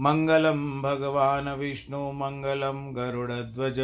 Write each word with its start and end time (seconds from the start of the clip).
मङ्गलं 0.00 0.82
भगवान् 0.82 1.48
विष्णु 1.48 2.12
मङ्गलं 2.12 2.96
गरुडध्वज 2.96 3.76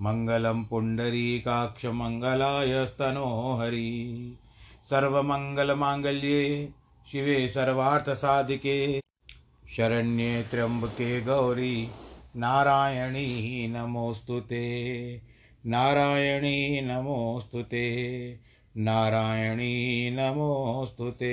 मङ्गलं 0.00 0.64
पुण्डरीकाक्षमङ्गलाय 0.64 2.86
स्तनो 2.86 3.58
हरि 3.60 4.36
सर्वमङ्गलमाङ्गल्ये 4.84 6.68
शिवे 7.12 7.48
सर्वार्थसाधिके, 7.48 9.00
शरण्ये 9.76 10.42
त्र्यम्बके 10.42 11.20
गौरी, 11.20 11.88
नारायणी 12.36 13.68
नमोऽस्तु 13.68 14.40
ते, 14.40 15.20
नारायणी 15.66 16.80
नमोऽस्तु 16.80 17.62
ते, 17.62 18.38
नारायणी 18.76 20.10
नमोऽस्तु 20.10 21.10
ते। 21.10 21.32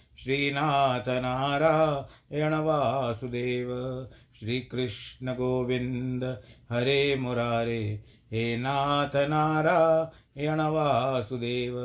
श्रीनाथ 0.23 1.07
नारायण 1.07 2.53
वासुदेव 2.53 3.69
श्रीकृष्ण 4.39 5.33
गोविन्द 5.33 6.23
हरे 6.71 7.15
मुरारे, 7.15 8.03
हे 8.31 8.57
नाथ 8.57 9.15
नारायण 9.15 10.59
वासुदेव 10.61 11.77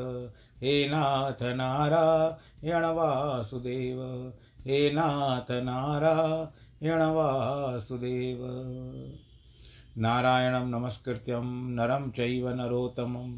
हे 0.63 0.89
नाथ 0.89 1.43
नारायण 1.43 2.85
वासुदेव 2.85 4.03
हे 4.67 4.91
नाथ 4.91 5.51
नारायण 5.51 7.03
वासुदेव 7.03 8.45
नारायणं 9.99 10.71
नमस्कृत्यं 10.71 11.47
नरं 11.75 12.11
चैव 12.11 12.49
नरोत्तमं, 12.49 13.33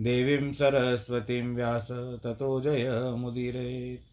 देवीं 0.00 0.52
सरस्वतीं 0.52 1.54
व्यास, 1.54 1.88
ततो 2.24 2.60
जयमुदीरयेत् 2.60 4.12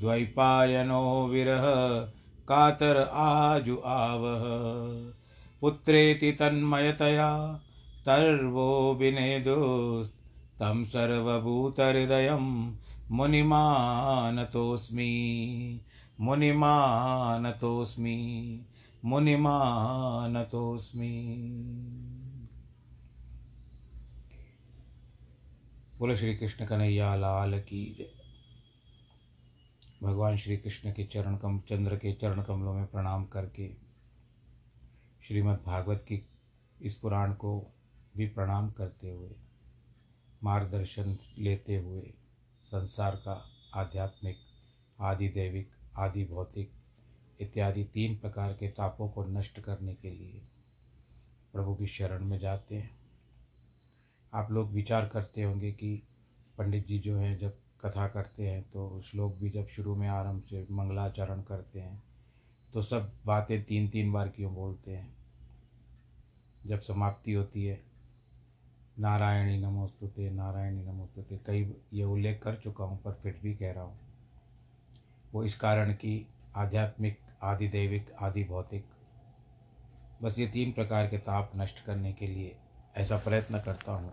द्वैपायनो 0.00 1.26
विरह, 1.26 1.64
कातर 2.48 2.96
आजु 3.12 3.76
आवह। 3.84 4.42
पुत्रेति 5.60 6.32
तन्मयतया, 6.32 7.60
तर्वो 8.06 8.94
विनेदुस्तं 8.94 10.84
सर्वभूतहृदयं 10.84 12.76
मुनिमानतोऽस्मि 13.10 13.80
मुनिमानतोऽस्मि 16.20 17.06
मुनिमानतोऽस्मि। 19.04 19.96
बोलो 25.98 26.16
श्री 26.16 26.36
कृष्ण 26.36 26.66
कन्हैया 26.66 27.16
लाल 27.16 27.60
की 27.60 27.96
जय। 27.98 28.25
भगवान 30.02 30.36
श्री 30.36 30.56
कृष्ण 30.56 30.92
के 30.92 31.04
चरण 31.04 31.36
कम, 31.36 31.58
चंद्र 31.58 31.96
के 31.96 32.12
चरण 32.12 32.42
कमलों 32.42 32.74
में 32.74 32.86
प्रणाम 32.86 33.24
करके 33.24 33.70
श्रीमद् 35.22 35.64
भागवत 35.66 36.04
की 36.08 36.26
इस 36.82 36.94
पुराण 36.94 37.32
को 37.34 37.74
भी 38.16 38.26
प्रणाम 38.26 38.70
करते 38.70 39.10
हुए, 39.10 39.30
मार्गदर्शन 40.44 41.18
लेते 41.38 41.76
हुए, 41.76 42.14
संसार 42.64 43.16
का 43.16 43.46
आध्यात्मिक 43.74 44.36
आदि 45.00 45.28
दैविक 45.28 45.70
आदि 45.96 46.24
भौतिक 46.24 46.72
इत्यादि 47.40 47.84
तीन 47.84 48.16
प्रकार 48.16 48.52
के 48.52 48.68
तापों 48.68 49.08
को 49.08 49.24
नष्ट 49.24 49.60
करने 49.60 49.94
के 49.94 50.10
लिए 50.10 50.42
प्रभु 51.52 51.74
की 51.74 51.86
शरण 51.86 52.24
में 52.24 52.38
जाते 52.38 52.76
हैं। 52.76 52.98
आप 54.34 54.52
लोग 54.52 54.72
विचार 54.72 55.08
करते 55.08 55.42
होंगे 55.42 55.72
कि 55.72 56.02
पंडित 56.58 56.86
जी 56.86 56.98
जो 56.98 57.16
हैं, 57.16 57.38
जब 57.38 57.58
कथा 57.80 58.08
करते 58.08 58.48
हैं 58.48 58.62
तो 58.62 59.00
श्लोक 59.00 59.36
भी 59.36 59.50
जब 59.50 59.68
शुरू 59.68 59.96
में 59.96 60.08
आरंभ 60.08 60.42
से 60.42 60.66
मंगलाचरण 60.70 61.42
करते 61.42 61.80
हैं 61.80 62.02
तो 62.72 62.82
सब 62.82 63.12
बातें 63.26 63.64
तीन 63.64 63.88
तीन 63.88 64.12
बार 64.12 64.28
क्यों 64.28 64.54
बोलते 64.54 64.96
हैं? 64.96 65.16
जब 66.66 66.80
समाप्ति 66.80 67.32
होती 67.32 67.64
है, 67.64 67.80
नारायणी 68.98 69.58
नमोस्तुते 69.58 70.30
नारायणी 70.30 70.84
नमोस्तुते, 70.84 71.40
कई 71.46 71.74
ये 71.92 72.04
उल्लेख 72.04 72.42
कर 72.42 72.54
चुका 72.54 72.84
हूँ, 72.84 73.02
पर 73.02 73.12
फिर 73.12 73.40
भी 73.42 73.54
कह 73.54 73.72
रहा 73.72 73.84
हूँ। 73.84 73.98
वो 75.32 75.44
इस 75.44 75.56
कारण 75.56 75.92
कि 75.92 76.26
आध्यात्मिक 76.56 77.18
आदि 77.42 77.68
दैविक 77.68 78.12
आदि 78.12 78.44
भौतिक 78.44 78.86
बस 80.22 80.38
ये 80.38 80.46
तीन 80.46 80.72
प्रकार 80.72 81.06
के 81.06 81.18
ताप 81.18 81.52
नष्ट 81.56 81.84
करने 81.84 82.12
के 82.12 82.26
लिए 82.26 82.56
ऐसा 82.96 83.16
प्रयत्न 83.16 83.58
करता 83.58 83.92
हूँ 83.92 84.12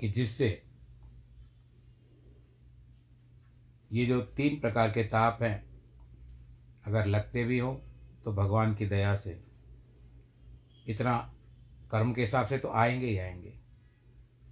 कि 0.00 0.08
जिससे 0.08 0.62
ये 3.92 4.06
जो 4.06 4.20
तीन 4.20 4.60
प्रकार 4.60 4.90
के 4.90 5.04
ताप 5.04 5.42
हैं, 5.42 5.64
अगर 6.86 7.06
लगते 7.06 7.44
भी 7.44 7.58
हों 7.58 7.76
तो 8.24 8.32
भगवान 8.32 8.74
की 8.74 8.86
दया 8.86 9.16
से। 9.16 9.44
इतना 10.88 11.34
कर्म 11.90 12.12
के 12.12 12.20
हिसाब 12.20 12.46
से 12.46 12.58
तो 12.58 12.68
आएँगे 12.68 13.06
ही 13.06 13.18
आएँगे, 13.18 13.58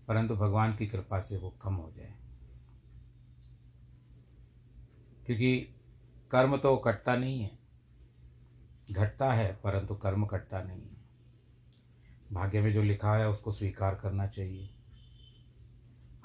परंतु 0.09 0.37
भगवान 0.37 0.77
की 0.77 0.87
कृपा 0.87 1.21
से 1.21 1.37
वो 1.37 1.51
कम 1.51 1.75
हो 1.75 1.93
जाए। 1.93 2.15
क्योंकि 5.27 5.61
कर्म 6.31 6.57
तो 6.57 6.77
कटता 6.77 7.17
नहीं 7.17 7.41
है, 7.41 7.59
घटता 8.91 9.33
है, 9.33 9.53
परंतु 9.65 9.95
कर्म 9.95 10.27
कटता 10.27 10.63
नहीं 10.63 10.83
है। 10.83 10.97
भाग्य 12.33 12.61
में 12.61 12.73
जो 12.73 12.83
लिखा 12.83 13.17
है, 13.17 13.29
उसको 13.29 13.51
स्वीकार 13.51 13.95
करना 13.95 14.27
चाहिए। 14.27 14.76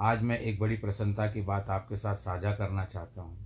आज 0.01 0.21
मैं 0.21 0.39
एक 0.39 0.59
बड़ी 0.59 0.75
प्रसन्नता 0.77 1.25
की 1.27 1.41
बात 1.41 1.67
आपके 1.69 1.97
साथ 1.97 2.15
साझा 2.15 2.51
करना 2.51 2.85
चाहता 2.85 3.21
हूँ। 3.21 3.37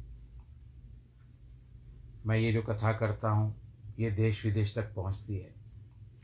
मैं 2.26 2.38
ये 2.38 2.54
जो 2.54 2.62
कथा 2.62 2.94
करता 2.94 3.30
हूँ, 3.30 3.56
ये 4.00 4.12
देश 4.12 4.46
विदेश 4.46 4.74
तक 4.76 4.94
पहुँचती 4.96 5.38
है 5.38 5.54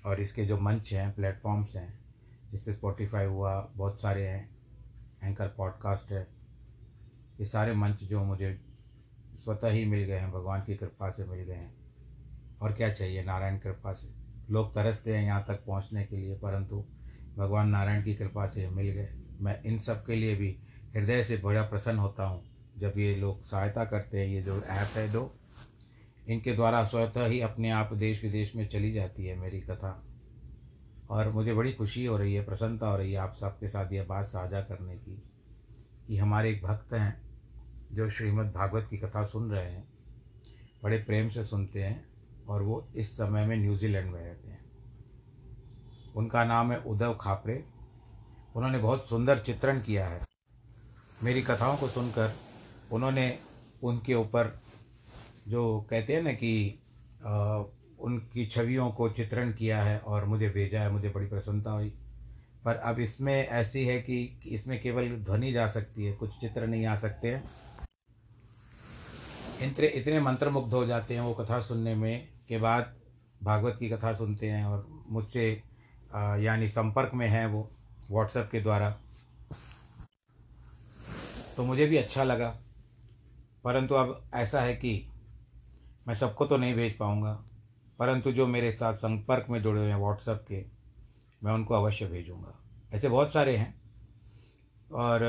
और 0.06 0.22
इसके 0.22 0.46
जो 0.46 0.58
मंच 0.58 0.94
हैं 0.94 1.12
प्लेटफॉर्म्स 1.16 1.76
हैं 1.76 2.00
जिससे 2.52 2.74
स्पॉटिफाई 2.74 3.26
हुआ, 3.26 3.72
बहुत 3.76 4.02
सारे 4.02 4.28
हैं 4.28 4.50
एंकर 5.24 5.48
पॉडकास्ट 5.48 6.12
है, 6.12 6.28
ये 7.40 7.46
सारे 7.46 7.74
मंच 7.74 8.04
जो 8.04 8.24
मुझे 8.24 8.62
स्वतः 9.44 9.70
ही 9.70 9.86
मिल 9.86 10.04
गए 10.04 10.20
हैं, 10.20 10.32
भगवान 10.32 10.62
की 10.62 10.76
कृपा 10.76 11.10
से 11.12 11.26
मिल 11.26 11.40
गए 11.40 11.56
हैं। 11.56 11.74
और 12.62 12.74
क्या 12.74 12.94
चाहिए? 12.94 13.24
नारायण 13.24 13.58
कृपा 13.60 13.94
से। 13.94 14.14
लोग 14.50 14.76
तरसते 14.76 15.18
हैं 15.18 15.24
यहाँ 15.24 15.46
तक 15.48 15.66
पहुँचने 15.66 16.06
के 16.06 16.18
लिए, 16.18 16.36
परंतु 16.36 16.86
भगवान 17.38 17.70
नारायण 17.70 18.04
की 18.04 18.16
कृपा 18.16 18.48
से 18.48 18.70
मिल 18.70 18.92
गए। 18.92 19.21
मैं 19.42 19.64
इन 19.64 19.80
सब 19.80 20.06
के 20.06 20.16
लिए 20.16 20.36
भी 20.36 20.58
हृदय 20.96 21.24
से 21.24 21.38
बड़ा 21.38 21.62
प्रसन्न 21.62 21.98
होता 21.98 22.24
हूँ। 22.24 22.44
जब 22.78 22.94
ये 22.98 23.16
लोग 23.16 23.44
सहायता 23.44 23.86
करते 23.86 24.20
हैं, 24.20 24.28
ये 24.28 24.42
जो 24.42 24.62
ऐप 24.62 24.88
है 24.96 25.12
दो, 25.12 25.36
इनके 26.30 26.54
द्वारा 26.54 26.84
स्वतः 26.84 27.26
ही 27.26 27.40
अपने 27.40 27.70
आप 27.70 27.94
देश 27.94 28.24
विदेश 28.24 28.56
में 28.56 28.68
चली 28.68 28.92
जाती 28.92 29.26
है 29.26 29.36
मेरी 29.36 29.62
कथा। 29.62 30.06
और 31.10 31.32
मुझे 31.32 31.54
बड़ी 31.54 31.74
खुशी 31.74 32.06
हो 32.06 32.18
रही 32.18 32.34
है, 32.34 32.46
प्रसन्नता 32.46 32.88
हो 32.88 32.98
रही 32.98 33.12
है 33.12 33.18
आप 33.18 33.34
सबके 33.34 33.68
साथ 33.68 33.92
ये 33.92 34.04
बात 34.04 34.26
साझा 34.26 34.62
करने 34.62 34.96
की, 34.96 35.24
कि 36.08 36.18
हमारे 36.18 36.52
एक 36.52 36.64
भक्त 36.64 36.94
हैं, 36.94 37.22
जो 37.92 38.10
श्रीमद् 38.10 38.54
भागवत 38.54 38.88
की 38.90 38.98
कथा 38.98 39.26
सुन 39.26 39.52
रहे 39.52 39.72
हैं, 39.72 39.88
बड़े 40.84 40.98
प्रेम 40.98 41.30
से 41.30 41.44
सुनते 41.44 41.84
हैं, 41.84 42.06
और 42.48 42.62
वो 42.62 42.88
इस 42.96 43.14
समय 43.14 43.46
में 43.46 43.58
न्यूजीलैंड 43.58 44.12
में 44.12 44.24
रहते 44.24 44.48
हैं। 44.48 44.62
उनका 46.16 46.44
नाम 46.44 46.72
है 46.72 46.78
उद्धव 46.78 47.18
खापरे। 47.22 47.66
उन्होंने 48.56 48.78
बहुत 48.78 49.08
सुंदर 49.08 49.40
चित्रण 49.40 49.82
किया 49.82 50.08
है। 50.08 50.22
मेरी 51.24 51.42
कथाओं 51.42 51.78
को 51.78 51.88
सुनकर 51.88 52.34
उन्होंने 52.92 53.38
उनके 53.84 54.14
ऊपर 54.14 54.60
जो 55.48 55.82
कहते 55.90 56.16
हैं 56.16 56.22
ना 56.24 56.32
कि 56.34 56.80
आ, 57.26 57.64
उनकी 58.00 58.46
छवियों 58.46 58.90
को 58.92 59.10
चित्रण 59.10 59.52
किया 59.54 59.82
है 59.84 59.98
और 60.00 60.26
मुझे 60.26 60.50
भेजा 60.50 60.82
है 60.82 60.92
मुझे 60.92 61.10
बड़ी 61.10 61.28
प्रसन्नता 61.28 61.72
हुई। 61.72 61.90
पर 62.66 62.76
अब 62.76 63.00
इसमें 63.00 63.34
ऐसी 63.48 63.86
है 63.86 64.00
कि 64.02 64.40
इसमें 64.46 64.82
केवल 64.82 65.10
ध्वनि 65.20 65.52
जा 65.52 65.68
सकती 65.68 66.06
है 66.06 66.14
कुछ 66.14 66.40
चित्र 66.40 66.68
नहीं 66.68 66.86
आ 66.86 66.96
सकते 66.96 67.28
हैं। 67.28 67.44
इतने 69.62 69.88
इतने 69.88 70.20
मंत्रमुग्ध 70.20 70.74
हो 70.74 70.86
जाते 70.86 71.14
हैं 71.14 71.22
वो 71.22 71.34
कथा 71.34 71.60
सुनने 71.60 71.96
में 71.96 72.28
के 72.48 72.58
बाद 72.58 72.94
भागवत 73.44 73.78
की 73.80 73.90
कथा 73.90 74.14
सुनते 74.14 74.50
हैं 74.50 74.66
और 74.66 74.88
मुझसे 75.10 75.52
यानी 76.16 76.68
संपर्क 76.70 77.12
में 77.14 77.28
हैं 77.28 77.46
वो। 77.46 77.70
व्हाट्सएप 78.12 78.50
के 78.52 78.60
द्वारा। 78.62 78.90
तो 81.58 81.64
मुझे 81.64 81.86
भी 81.88 81.98
अच्छा 81.98 82.24
लगा, 82.24 82.50
परंतु 83.64 83.96
अब 83.96 84.22
ऐसा 84.36 84.62
है 84.62 84.74
कि 84.76 84.94
मैं 86.08 86.14
सबको 86.16 86.46
तो 86.46 86.58
नहीं 86.58 86.74
भेज 86.76 86.98
पाऊँगा, 86.98 87.34
परंतु 88.00 88.32
जो 88.32 88.48
मेरे 88.48 88.72
साथ 88.72 88.96
संपर्क 88.96 89.48
में 89.50 89.62
जुड़े 89.64 89.80
हुए 89.80 89.90
हैं 89.90 89.98
व्हाट्सएप 89.98 90.46
के, 90.48 90.64
मैं 91.42 91.54
उनको 91.54 91.74
अवश्य 91.74 92.06
भेजूँगा। 92.06 92.58
ऐसे 92.94 93.10
बहुत 93.10 93.34
सारे 93.34 93.56
हैं, 93.58 93.74
और 94.92 95.20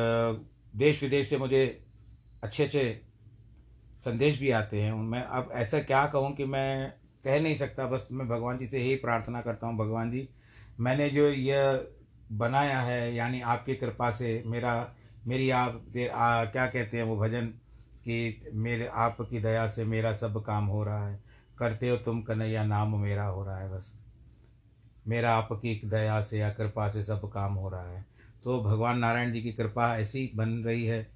देश 0.74 1.02
विदेश 1.02 1.28
से 1.28 1.38
मुझे 1.38 1.64
अच्छे 2.42 2.64
अच्छे 2.64 3.00
संदेश 4.00 4.38
भी 4.40 4.50
आते 4.50 4.82
हैं। 4.82 4.92
मैं 4.92 5.22
अब 5.22 5.50
ऐसा 5.54 5.80
क्या 5.80 6.06
कहूँ 6.06 6.34
कि 6.36 6.44
मैं 6.46 6.90
कह 7.24 7.40
नहीं 7.40 7.54
सकता, 7.56 7.86
बस 7.86 8.08
मैं 8.12 8.28
भगवान 8.28 8.58
जी 8.58 8.66
से 8.66 8.78
यही 8.78 8.94
प्रार्थना 8.96 9.40
करता 9.40 9.66
हूँ, 9.66 9.76
भगवान 9.78 10.10
जी, 10.10 10.28
मैंने 10.80 11.08
जो 11.10 11.28
यह 11.28 11.86
बनाया 12.32 12.80
है 12.80 13.14
यानी 13.14 13.40
आपकी 13.40 13.74
कृपा 13.74 14.10
से 14.10 14.42
मेरा 14.46 14.94
मेरी 15.26 15.50
आप 15.50 15.84
आ, 16.14 16.44
क्या 16.44 16.66
कहते 16.66 16.96
हैं 16.96 17.04
वो 17.04 17.16
भजन 17.16 17.46
कि 18.04 18.50
मेरे 18.54 18.86
आपकी 18.86 19.38
दया 19.38 19.66
से 19.66 19.84
मेरा 19.84 20.12
सब 20.12 20.44
काम 20.44 20.66
हो 20.66 20.84
रहा 20.84 21.08
है। 21.08 21.20
करते 21.58 21.88
हो 21.88 21.96
तुम 21.96 22.22
कन्हैया 22.22 22.64
नाम 22.64 23.00
मेरा 23.00 23.24
हो 23.24 23.44
रहा 23.44 23.58
है 23.58 23.76
बस। 23.76 23.94
मेरा 25.08 25.34
आपकी 25.34 25.80
दया 25.84 26.20
से 26.20 26.38
या 26.38 26.50
कृपा 26.50 26.88
से 26.88 27.02
सब 27.02 27.30
काम 27.32 27.54
हो 27.54 27.68
रहा 27.68 27.90
है। 27.90 28.06
तो 28.44 28.62
भगवान 28.62 28.98
नारायण 28.98 29.32
जी 29.32 29.42
की 29.42 29.52
कृपा 29.52 29.96
ऐसी 29.96 30.32
बन 30.36 30.48
रही 30.48 30.86
है 30.86 31.10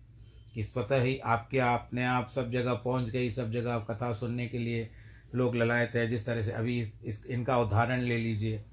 कि 0.55 0.62
स्वतः 0.62 1.02
ही 1.02 1.19
आपके 1.19 1.59
अपने 1.59 2.05
आप 2.05 2.29
सब 2.29 2.50
जगह 2.50 2.75
पहुँच 2.75 3.11
गई 3.11 3.31
सब 3.31 3.50
जगह 3.50 3.79
कथा 3.79 4.12
सुनने 4.12 4.49
के 4.49 4.59
लिए 4.59 4.91
लोग 5.35 5.57
ललायत 5.57 5.93
है। 5.95 6.07
जिस 6.09 6.26
तरह 6.26 6.43
से 6.43 6.52
अभी 6.52 6.93
इस 7.05 7.26
इनका 7.26 7.59
उदाहरण 7.59 8.00
ले 8.00 8.19
लीजिए। 8.19 8.64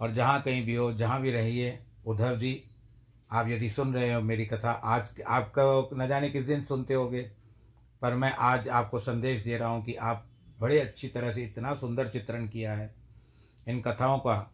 और 0.00 0.12
जहाँ 0.12 0.42
कहीं 0.42 0.64
भी 0.66 0.74
हो, 0.74 0.92
जहाँ 0.92 1.20
भी 1.20 1.30
रहिए, 1.30 1.78
उद्धव 2.06 2.36
जी, 2.36 2.64
आप 3.32 3.48
यदि 3.48 3.70
सुन 3.70 3.94
रहे 3.94 4.12
हो 4.14 4.20
मेरी 4.20 4.46
कथा, 4.46 4.70
आज 4.70 5.10
आपका 5.26 5.96
न 5.96 6.08
जाने 6.08 6.30
किस 6.30 6.42
दिन 6.42 6.62
सुनते 6.64 6.94
होगे, 6.94 7.22
पर 8.02 8.14
मैं 8.14 8.32
आज 8.32 8.68
आपको 8.68 8.98
संदेश 8.98 9.42
दे 9.42 9.56
रहा 9.56 9.68
हूँ 9.68 9.84
कि 9.84 9.94
आप 9.94 10.26
बड़े 10.60 10.80
अच्छी 10.80 11.08
तरह 11.08 11.30
से 11.30 11.44
इतना 11.44 11.74
सुंदर 11.74 12.08
चित्रण 12.08 12.46
किया 12.48 12.72
है। 12.72 12.94
इन 13.68 13.80
कथाओं 13.80 14.18
का, 14.18 14.50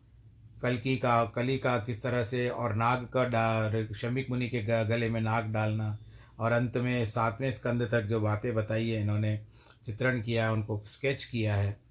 कलकी 0.63 0.97
का, 0.97 1.25
कली 1.25 1.59
का 1.59 1.79
किस 1.79 2.03
तरह 2.03 2.23
से, 2.23 2.49
और 2.49 2.75
नाग 2.75 3.09
का 3.17 3.95
शमिक 3.95 4.31
मुनि 4.31 4.49
के 4.49 4.85
गले 4.85 5.11
में 5.11 5.21
नाग 5.21 5.53
डालना, 5.53 5.99
और 6.39 6.53
अंत 6.53 6.77
में 6.77 7.05
सातवें 7.05 7.51
स्कंद 7.53 7.83
तक 7.83 8.03
जो 8.03 8.21
बातें 8.21 8.55
बताई 8.55 8.89
है 8.89 9.03
इन्होंने, 9.03 9.41
चित्रण 9.87 10.23
किया 10.23 10.45
है 10.45 10.53
उनको 10.53 10.83
स्केच 10.87 11.25
किया 11.25 11.55
है। 11.55 11.90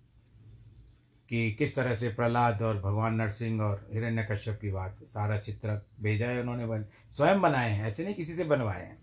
कि 1.29 1.51
किस 1.51 1.75
तरह 1.75 1.95
से 1.95 2.09
प्रहलाद 2.09 2.61
और 2.61 2.79
भगवान 2.81 3.15
नरसिंह 3.15 3.61
और 3.61 3.89
हिरण्य 3.93 4.27
कश्यप 4.31 4.59
की 4.61 4.71
बात, 4.71 4.99
सारा 5.03 5.37
चित्र 5.37 5.81
भेजा 6.01 6.27
है 6.27 6.41
उन्होंने, 6.41 6.65
बन, 6.65 6.85
स्वयं 7.11 7.41
बनाए 7.41 7.69
हैं, 7.69 7.85
ऐसे 7.87 8.03
नहीं 8.03 8.15
किसी 8.15 8.35
से 8.35 8.43
बनवाए 8.43 8.83
हैं। 8.83 8.97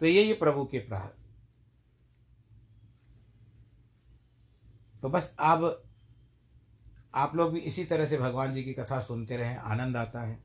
तो 0.00 0.06
ये 0.06 0.22
ये 0.22 0.32
प्रभु 0.32 0.64
के 0.64 0.78
प्राह 0.78 1.06
तो 5.02 5.08
बस 5.08 5.36
अब 5.40 5.82
आप 7.14 7.36
लोग 7.36 7.52
भी 7.52 7.60
इसी 7.60 7.84
तरह 7.84 8.06
से 8.06 8.18
भगवान 8.18 8.52
जी 8.54 8.62
की 8.64 8.72
कथा 8.72 9.00
सुनते 9.00 9.36
रहें, 9.36 9.56
आनंद 9.56 9.96
आता 9.96 10.20
है। 10.20 10.38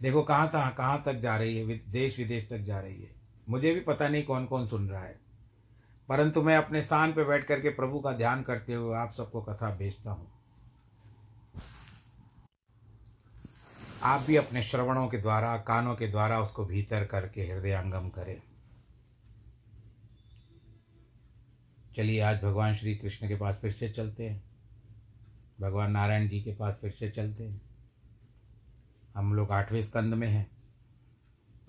देखो 0.00 0.22
कहाँ 0.22 0.48
तक 0.48 0.74
कहाँ 0.76 1.02
तक 1.06 1.14
जा 1.14 1.36
रही 1.36 1.56
है 1.56 1.78
देश 1.78 2.18
विदेश 2.18 2.48
तक 2.48 2.58
जा 2.58 2.80
रही 2.80 3.02
है। 3.02 3.10
मुझे 3.48 3.74
भी 3.74 3.80
पता 3.80 4.08
नहीं 4.08 4.22
कौन 4.22 4.46
कौन 4.46 4.66
सुन 4.66 4.88
रहा 4.88 5.04
है। 5.04 5.20
परंतु 6.12 6.42
मैं 6.42 6.56
अपने 6.56 6.82
स्थान 6.82 7.12
पर 7.12 7.24
बैठ 7.24 7.44
करके 7.44 7.68
प्रभु 7.68 8.00
का 8.00 8.12
ध्यान 8.12 8.42
करते 8.42 8.74
हुए 8.74 8.96
आप 8.96 9.10
सबको 9.10 9.42
कथा 9.42 9.76
भेजता 9.76 10.12
हूँ। 10.12 10.32
आप 14.02 14.20
भी 14.20 14.36
अपने 14.36 14.62
श्रवणों 14.62 15.08
के 15.08 15.18
द्वारा, 15.18 15.56
कानों 15.56 15.94
के 15.94 16.08
द्वारा 16.08 16.40
उसको 16.40 16.66
भीतर 16.66 17.04
करके 17.04 17.42
हृदयंगम 17.42 18.08
करें। 18.08 18.42
चलिए, 21.96 22.20
आज 22.20 22.42
भगवान 22.42 22.74
श्री 22.74 22.96
कृष्ण 22.96 23.28
के 23.28 23.36
पास 23.36 23.58
फिर 23.62 23.72
से 23.72 23.90
चलते 23.90 24.28
हैं। 24.28 24.44
भगवान 25.60 25.90
नारायण 25.90 26.28
जी 26.28 26.42
के 26.42 26.54
पास 26.54 26.74
फिर 26.80 26.90
से 26.90 27.10
चलते 27.10 27.44
हैं। 27.44 27.62
हम 29.14 29.34
लोग 29.34 29.50
आठवें 29.50 29.82
स्कंद 29.82 30.14
में 30.14 30.28
हैं। 30.28 30.50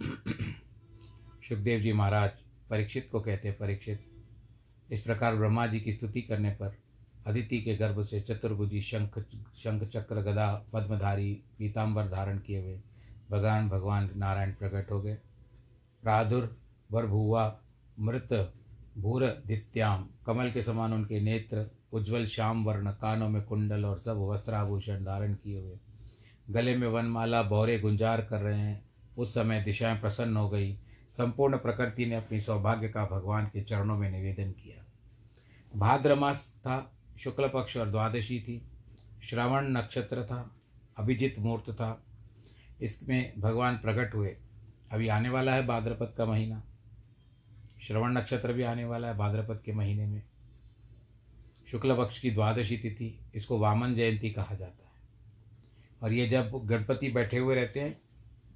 सुखदेव 1.50 1.80
जी 1.80 1.94
महाराज 1.94 2.32
परीक्षित 2.70 3.10
को 3.12 3.22
कहते 3.22 3.48
हैं, 3.48 3.58
परीक्षित। 3.58 4.12
इस 4.92 5.02
प्रकार 5.02 5.36
ब्रह्मा 5.36 5.68
जी 5.68 5.80
की 5.80 5.94
स्तुति 5.94 6.22
करने 6.22 6.50
पर 6.50 6.78
अदिति 7.28 7.62
के 7.62 7.75
गर्भ 7.75 8.04
से 8.04 8.22
चतुर्भुजी 8.22 8.82
शंख 8.82 9.25
शंख 9.56 9.84
चक्र 9.84 10.16
गदा, 10.16 10.66
पद्मधारी 10.74 11.44
पीताम्बर 11.60 12.08
धारण 12.08 12.38
किए 12.38 12.62
हुए 12.62 12.82
भगवान 13.32 13.70
भगवान 13.70 14.12
नारायण 14.16 14.52
प्रकट 14.52 14.92
हो 14.92 15.02
गए। 15.02 15.18
प्रादुर 16.04 16.58
भुआ 16.92 17.60
मृत, 18.00 18.54
भूर, 18.98 19.44
दित्याम, 19.48 20.08
कमल 20.25 20.52
के 20.52 20.63
समान 20.63 20.94
उनके 20.94 21.22
नेत्र, 21.22 21.72
उज्जवल 21.94 22.25
श्याम 22.25 22.66
वर्ण, 22.66 22.92
कानों 22.92 23.30
में 23.30 23.42
कुंडल 23.42 23.86
और 23.86 24.00
सब 24.00 24.18
वस्त्राभूषण 24.18 25.06
धारण 25.06 25.34
किए 25.34 25.62
हुए। 25.62 25.80
गले 26.50 26.78
में 26.78 26.88
वनमाला, 26.88 27.44
बौरे 27.44 27.80
गुंजार 27.80 28.22
कर 28.22 28.42
रहे 28.42 28.60
हैं। 28.60 28.86
उस 29.18 29.34
समय 29.34 29.63
दिशाएँ 29.63 30.02
प्रसन्न 30.02 30.38
हो 30.38 30.50
गई। 30.50 30.78
संपूर्ण 31.17 31.58
प्रकृति 31.58 32.05
ने 32.05 32.15
अपनी 32.15 32.41
सौभाग्य 32.41 32.89
का 32.89 33.05
भगवान 33.05 33.46
के 33.46 33.63
चरणों 33.63 33.98
में 33.98 34.12
निवेदन 34.12 34.51
किया। 34.51 34.86
भाद्र 35.75 36.15
मास 36.15 36.55
था, 36.60 36.93
शुक्ल 37.20 37.48
पक्ष 37.48 37.77
और 37.77 37.89
द्वादशी 37.89 38.39
थी, 38.39 38.65
श्रवण 39.24 39.67
नक्षत्र 39.67 40.24
था, 40.24 40.55
अभिजित 40.98 41.39
मुहूर्त 41.39 41.72
था। 41.72 42.03
इसमें 42.82 43.34
भगवान 43.39 43.77
प्रकट 43.77 44.15
हुए, 44.15 44.38
अभी 44.91 45.08
आने 45.08 45.29
वाला 45.29 45.53
है 45.53 45.67
भाद्रपद 45.67 46.13
का 46.17 46.25
महीना। 46.25 46.63
श्रवण 47.88 48.12
नक्षत्र 48.12 48.53
भी 48.53 48.63
आने 48.63 48.86
वाला 48.86 49.08
है 49.08 49.17
भाद्रपद 49.17 49.62
के 49.65 49.72
महीने 49.72 50.05
में। 50.05 50.24
शुक्ल 51.72 51.98
पक्ष 51.98 52.20
की 52.20 52.32
द्वादशी 52.32 52.77
तिथि, 52.77 53.20
इसको 53.36 53.60
वामन 53.60 53.93
जयंती 53.93 54.29
कहा 54.29 54.55
जाता 54.55 54.86
है। 54.86 54.93
और 56.03 56.13
ये 56.13 56.27
जब 56.29 56.62
गणपति 56.65 57.10
बैठे 57.10 57.38
हुए 57.38 57.55
रहते 57.55 57.79
हैं 57.79 58.02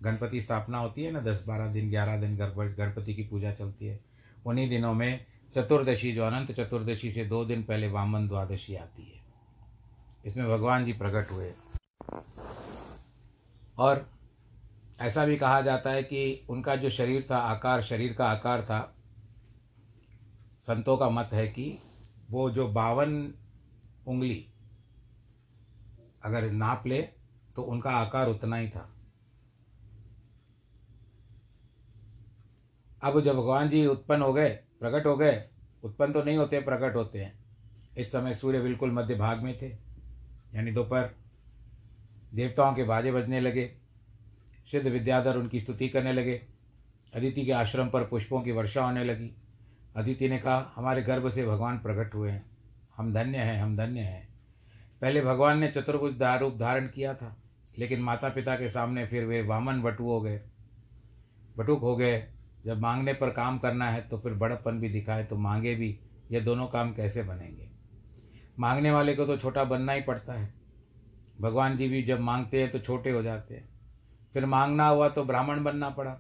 गणपति 0.04 0.42
स्थापना 0.42 0.78
होती 0.78 1.04
है 1.04 1.12
ना, 1.12 1.20
दस 1.20 1.48
बारह 1.48 1.74
दिन, 1.74 1.90
ग्यारह 1.90 2.22
दिन 2.22 2.38
गणपति 2.74 3.16
की 3.16 3.24
पूजा 3.24 3.54
चलती 3.54 3.88
है। 3.88 4.00
उन्हीं 4.46 4.70
दिनों 4.70 4.94
में 4.94 5.26
चतुर्दशी 5.56 6.14
जो 6.14 6.24
अनंत 6.24 6.52
चतुर्दशी 6.52 7.12
से 7.12 7.26
दो 7.26 7.46
दिन 7.46 7.64
पहले 7.64 7.88
वामन 7.88 8.28
द्वादशी 8.28 8.76
आती 8.76 9.04
है। 9.04 9.24
इसमें 10.26 10.48
भगवान 10.48 10.86
जी 10.86 10.94
प्रकट 10.94 11.32
हुए। 11.32 11.54
और 13.78 14.12
ऐसा 15.02 15.26
भी 15.26 15.38
कहा 15.38 15.62
जाता 15.62 15.90
है 15.90 16.04
कि 16.04 16.46
उनका 16.50 16.76
जो 16.76 16.90
शरीर 16.90 17.28
था, 17.32 17.38
आकार, 17.38 17.82
शरीर 17.82 18.14
का 18.14 18.30
आकार 18.30 18.62
था, 18.62 18.96
संतों 20.62 20.98
का 20.98 21.10
मत 21.10 21.30
है 21.34 21.48
कि 21.48 21.80
वो 22.32 22.52
जो 22.52 22.68
बावन 22.68 23.34
उंगली 24.08 24.48
अगर 26.24 26.52
नाप 26.52 26.88
ले 26.88 27.02
तो 27.56 27.62
उनका 27.62 27.90
आकार 27.90 28.28
उतना 28.28 28.56
ही 28.56 28.70
था। 28.70 28.97
अब 33.04 33.22
जब 33.22 33.36
भगवान 33.36 33.70
जी 33.70 33.86
उत्पन्न 33.86 34.22
हो 34.22 34.34
गए, 34.34 34.50
प्रकट 34.50 35.06
हो 35.06 35.18
गए, 35.18 35.44
उत्पन्न 35.84 36.14
तो 36.14 36.24
नहीं 36.24 36.38
होते, 36.38 36.60
प्रकट 36.60 36.96
होते 36.96 37.20
हैं। 37.20 37.40
इस 37.98 38.12
समय 38.12 38.34
सूर्य 38.34 38.62
बिल्कुल 38.62 38.92
मध्य 38.92 39.16
भाग 39.16 39.44
में 39.44 39.58
थे, 39.62 39.68
यानी 40.56 40.72
दोपहर। 40.72 41.10
देवताओं 42.34 42.76
के 42.76 42.84
बाजे 42.84 43.12
बजने 43.12 43.40
लगे, 43.40 43.76
सिद्ध 44.72 44.88
विद्याधर 44.88 45.38
उनकी 45.38 45.60
स्तुति 45.60 45.90
करने 45.90 46.14
लगे, 46.14 46.42
अदिति 47.14 47.46
के 47.46 47.52
आश्रम 47.52 47.90
पर 47.90 48.04
पुष्पों 48.04 48.42
की 48.42 48.52
वर्षा 48.52 48.84
होने 48.84 49.04
लगी। 49.04 49.32
अदिति 49.96 50.30
ने 50.30 50.40
कहा, 50.40 50.74
हमारे 50.76 51.02
गर्भ 51.02 51.30
से 51.30 51.46
भगवान 51.46 51.80
प्रकट 51.80 52.16
हुए 52.16 52.32
हैं। 52.32 52.46
हम 52.98 53.14
धन्य 53.14 53.38
हैं, 53.38 53.62
हम 53.62 53.78
धन्य 53.78 54.00
हैं। 54.00 54.28
पहले 55.02 55.22
भगवान 55.22 55.60
ने 55.60 55.68
चतुर्भुज 55.68 56.22
रूप 56.22 56.58
धारण 56.58 56.88
किया 56.88 57.14
था, 57.14 57.38
लेकिन 57.78 58.02
माता 58.02 58.30
पिता 58.30 58.56
के 58.56 58.70
सामने 58.70 59.06
फिर 59.08 59.26
वे 59.26 59.42
वामन 59.42 59.82
बटू 59.82 60.04
हो 60.06 60.22
गए। 60.22 60.42
बटुक 61.58 61.80
हो 61.80 61.96
गए 61.96 62.28
जब 62.68 62.80
मांगने 62.80 63.14
पर 63.14 63.30
काम 63.30 63.58
करना 63.58 63.90
है 63.90 64.02
तो 64.02 64.18
फिर 64.18 64.34
बड़प्पन 64.34 64.80
भी 64.80 64.90
दिखाए 64.90 65.24
तो 65.24 65.36
मांगे 65.36 65.76
भी, 65.76 66.00
ये 66.32 66.42
दोनों 66.42 66.68
काम 66.68 66.94
कैसे 66.94 67.24
बनेंगे? 67.24 67.70
मांगने 68.60 68.92
वाले 68.92 69.14
को 69.16 69.26
तो 69.26 69.38
छोटा 69.38 69.64
बनना 69.64 69.94
ही 69.94 70.02
पड़ता 70.02 70.34
है। 70.34 70.54
भगवान 71.42 71.78
जी 71.78 71.88
भी 71.90 72.02
जब 72.04 72.20
मांगते 72.20 72.62
हैं 72.62 72.72
तो 72.72 72.80
छोटे 72.80 73.12
हो 73.12 73.22
जाते 73.24 73.56
हैं। 73.56 73.70
फिर 74.34 74.46
मांगना 74.46 74.88
हुआ 74.88 75.10
तो 75.10 75.24
ब्राह्मण 75.24 75.64
बनना 75.64 75.90
पड़ा। 75.90 76.18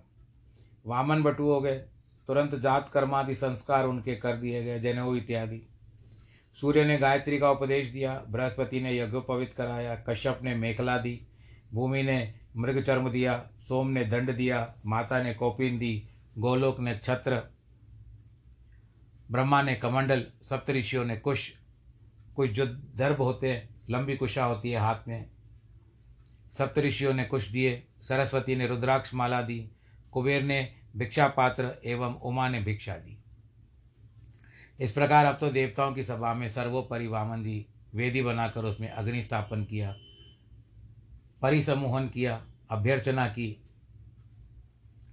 वामन 0.85 1.23
बटू 1.23 1.51
हो 1.51 1.59
गए, 1.61 1.75
तुरंत 2.27 2.55
जात 2.55 2.89
कर्मादि 2.89 3.35
संस्कार 3.35 3.85
उनके 3.85 4.15
कर 4.15 4.37
दिए 4.37 4.63
गए, 4.63 4.79
जनेऊ 4.79 5.15
इत्यादि। 5.15 5.61
सूर्य 6.57 6.85
ने 6.85 6.97
गायत्री 6.97 7.37
का 7.37 7.51
उपदेश 7.51 7.89
दिया, 7.89 8.21
बृहस्पति 8.29 8.81
ने 8.81 8.97
यज्ञोपवित 8.99 9.53
कराया, 9.53 9.95
कश्यप 10.09 10.39
ने 10.43 10.55
मेखला 10.55 10.97
दी, 10.97 11.19
भूमि 11.73 12.03
ने 12.03 12.33
मृग 12.57 12.83
चर्म 12.83 13.09
दिया, 13.09 13.49
सोम 13.59 13.87
ने 13.87 14.05
दंड 14.05 14.31
दिया, 14.31 14.75
माता 14.85 15.23
ने 15.23 15.33
कौपिन 15.33 15.77
दी 15.77 16.09
गोलोक 16.37 16.79
ने 16.79 16.99
छत्र, 17.03 17.41
ब्रह्मा 19.31 19.61
ने 19.61 19.75
कमंडल, 19.75 20.25
सप्तऋषियों 20.43 21.05
ने 21.05 21.17
कुश 21.17 21.51
कुछ 22.35 22.49
जो 22.49 22.65
दर्भ 22.65 23.21
होते 23.21 23.53
हैं, 23.53 23.69
लंबी 23.89 24.15
कुशा 24.17 24.45
होती 24.45 24.71
है 24.71 24.79
हाथ 24.79 25.07
में। 25.07 25.29
सप्तऋषियों 26.57 27.13
ने 27.13 27.23
कुश 27.23 27.49
दिए, 27.49 27.87
सरस्वती 28.01 28.55
ने 28.55 28.67
रुद्राक्ष 28.67 29.13
माला 29.13 29.41
दी, 29.41 29.59
कुबेर 30.11 30.43
ने 30.43 30.75
भिक्षा 30.95 31.27
पात्र 31.27 31.71
एवं 31.85 32.13
उमा 32.15 32.49
ने 32.49 32.61
भिक्षा 32.61 32.93
दी। 32.93 33.17
इस 34.79 34.91
प्रकार 34.91 35.25
अब 35.25 35.37
तो 35.39 35.49
देवताओं 35.49 35.93
की 35.93 36.03
सभा 36.03 36.33
में 36.33 36.47
सर्वोपरि 36.49 37.07
वामन 37.07 37.43
दी, 37.43 37.65
वेदी 37.95 38.21
बनाकर 38.21 38.65
उसमें 38.65 38.89
अग्नि 38.89 39.21
स्थापन 39.21 39.63
किया, 39.63 39.95
परिसमूहन 41.41 42.07
किया, 42.09 42.41
अभ्यर्चना 42.71 43.27
की 43.27 43.66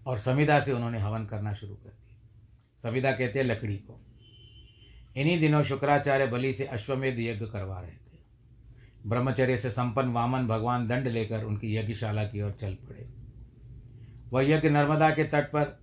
और 0.07 0.19
संविदा 0.19 0.61
से 0.61 0.73
उन्होंने 0.73 0.99
हवन 0.99 1.27
करना 1.27 1.55
शुरू 1.55 1.75
कर 1.75 1.89
दिया। 1.89 2.17
संविदा 2.83 3.13
कहते 3.13 3.39
हैं, 3.39 3.47
लकड़ी 3.47 3.77
को। 3.77 4.01
इन्हीं 5.17 5.41
दिनों 5.41 5.63
शुक्राचार्य 5.63 6.27
बलि 6.27 6.55
से 6.55 6.65
अश्वमेध 6.65 7.19
यज्ञ 7.19 7.47
करवा 7.47 7.81
रहे 7.81 7.91
थे। 7.91 8.19
ब्रह्मचर्य 9.07 9.59
से 9.59 9.71
संपन्न 9.71 10.09
वामन 10.09 10.49
भगवान 10.49 10.89
दंड 10.89 11.07
लेकर 11.07 11.45
उनकी 11.45 11.77
यज्ञशाला 11.77 12.25
की 12.25 12.43
ओर 12.43 12.53
चल 12.61 12.75
पड़े। 12.75 13.11
वह 14.33 14.43
यज्ञ 14.43 14.71
नर्मदा 14.71 15.11
के 15.11 15.25
तट 15.25 15.45
पर 15.45 15.81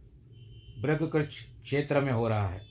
ब्रह्मकृच 0.82 1.48
क्षेत्र 1.64 2.02
में 2.02 2.12
हो 2.12 2.28
रहा 2.28 2.48
है। 2.48 2.62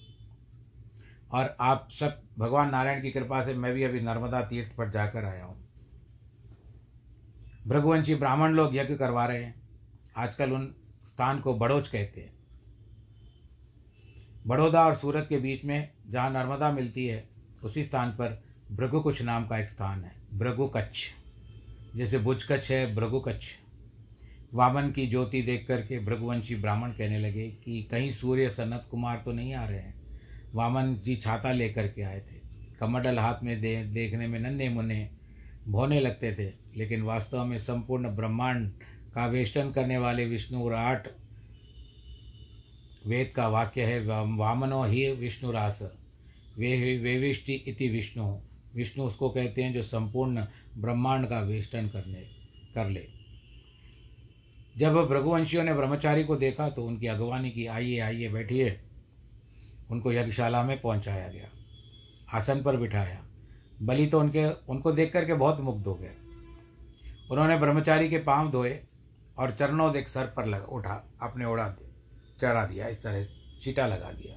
और 1.32 1.56
आप 1.60 1.88
सब, 1.90 2.22
भगवान 2.38 2.70
नारायण 2.70 3.02
की 3.02 3.10
कृपा 3.10 3.44
से 3.44 3.54
मैं 3.54 3.74
भी 3.74 3.82
अभी 3.82 4.00
नर्मदा 4.00 4.42
तीर्थ 4.42 4.76
पर 4.76 4.90
जाकर 4.90 5.24
आया 5.24 5.44
हूँ। 5.44 5.68
भृगुवंशी 7.66 8.14
ब्राह्मण 8.14 8.52
लोग 8.52 8.76
यज्ञ 8.76 8.94
करवा 8.94 9.26
रहे 9.26 9.44
हैं। 9.44 9.62
आजकल 10.16 10.52
उन 10.52 10.74
स्थान 11.20 11.40
को 11.40 11.52
बड़ोच 11.54 11.88
कहते 11.88 12.20
हैं। 12.20 12.32
बड़ौदा 14.46 14.84
और 14.86 14.94
सूरत 14.94 15.26
के 15.28 15.38
बीच 15.38 15.64
में 15.64 15.88
जहाँ 16.10 16.30
नर्मदा 16.30 16.72
मिलती 16.72 17.06
है, 17.06 17.28
उसी 17.64 17.82
स्थान 17.84 18.10
पर 18.10 18.42
भृगुकुछ 18.72 19.22
नाम 19.22 19.46
का 19.46 19.58
एक 19.58 19.68
स्थान 19.68 20.04
है, 20.04 20.12
भृगुकच्छ। 20.34 20.98
जैसे 21.96 22.18
भुजकच्छ 22.18 22.70
है, 22.70 22.94
भृगुकच्छ। 22.94 23.44
वामन 24.54 24.90
की 24.90 25.06
ज्योति 25.06 25.42
देख 25.42 25.66
करके 25.68 25.98
भृगुवंशी 25.98 26.54
ब्राह्मण 26.54 26.90
कहने 26.90 27.18
लगे 27.18 27.48
कि 27.64 27.82
कहीं 27.82 28.12
सूर्य 28.12 28.50
सनत 28.50 28.86
कुमार 28.90 29.22
तो 29.24 29.32
नहीं 29.32 29.54
आ 29.54 29.64
रहे 29.64 29.78
हैं। 29.78 29.94
वामन 30.54 30.94
जी 30.94 31.16
छाता 31.16 31.52
लेकर 31.52 31.88
के 31.88 32.02
आए 32.02 32.20
थे। 32.20 32.40
कमंडल 32.80 33.18
हाथ 33.18 33.42
में 33.42 33.60
दे, 33.60 33.84
देखने 33.84 34.26
में 34.26 34.40
नन्हे 34.40 34.68
मुन्ने 34.68 35.10
भोने 35.68 36.00
लगते 36.00 36.34
थे, 36.34 36.52
लेकिन 36.76 37.02
वास्तव 37.02 37.44
में 37.44 37.58
संपूर्ण 37.58 38.08
ब्रह्मांड 38.08 38.72
का 39.14 39.26
वेष्टन 39.26 39.70
करने 39.70 39.98
वाले 39.98 40.26
विष्णु 40.26 40.68
राट 40.68 41.08
वेद 43.06 43.32
का 43.36 43.48
वाक्य 43.48 43.82
है 43.82 44.00
वामनो 44.36 44.84
ही 44.84 45.12
विष्णुरास 45.12 45.82
वे 46.58 46.98
वेविष्टि 46.98 47.52
इति 47.52 47.88
विष्णु। 47.88 48.38
विष्णु 48.74 49.04
उसको 49.04 49.30
कहते 49.30 49.62
हैं 49.62 49.72
जो 49.72 49.82
संपूर्ण 49.82 50.44
ब्रह्मांड 50.78 51.26
का 51.26 51.40
वेष्टन 51.40 51.88
करने 51.88 52.20
कर 52.74 52.88
ले। 52.88 53.06
जब 54.78 54.94
भृगुवंशियों 54.94 55.64
ने 55.64 55.74
ब्रह्मचारी 55.74 56.24
को 56.24 56.36
देखा 56.36 56.68
तो 56.68 56.84
उनकी 56.84 57.06
अगवानी 57.06 57.50
की, 57.50 57.66
आइए 57.66 57.98
आइए, 57.98 58.28
बैठिए। 58.28 58.80
उनको 59.90 60.12
यज्ञशाला 60.12 60.62
में 60.62 60.80
पहुँचाया 60.80 61.28
गया। 61.28 61.48
आसन 62.38 62.62
पर 62.62 62.76
बिठाया। 62.76 63.26
बलि 63.82 64.06
तो 64.06 64.20
उनके 64.20 64.44
उनको 64.68 64.92
देख 64.92 65.12
करके 65.12 65.34
बहुत 65.34 65.60
मुग्ध 65.60 65.86
हो 65.86 65.94
गए। 65.94 66.14
उन्होंने 67.30 67.56
ब्रह्मचारी 67.56 68.08
के 68.10 68.18
पाँव 68.18 68.50
धोए। 68.50 68.80
और 69.40 69.50
चरणों 69.50 69.92
देख 69.92 70.08
सर 70.08 70.26
पर 70.26 70.46
लगा, 70.46 70.64
उठा 70.64 71.08
अपने 71.22 71.44
उड़ा 71.44 71.68
दे 71.68 71.92
चढ़ा 72.40 72.66
दिया, 72.66 72.88
इस 72.88 73.02
तरह 73.02 73.24
चीटा 73.62 73.86
लगा 73.86 74.12
दिया। 74.12 74.36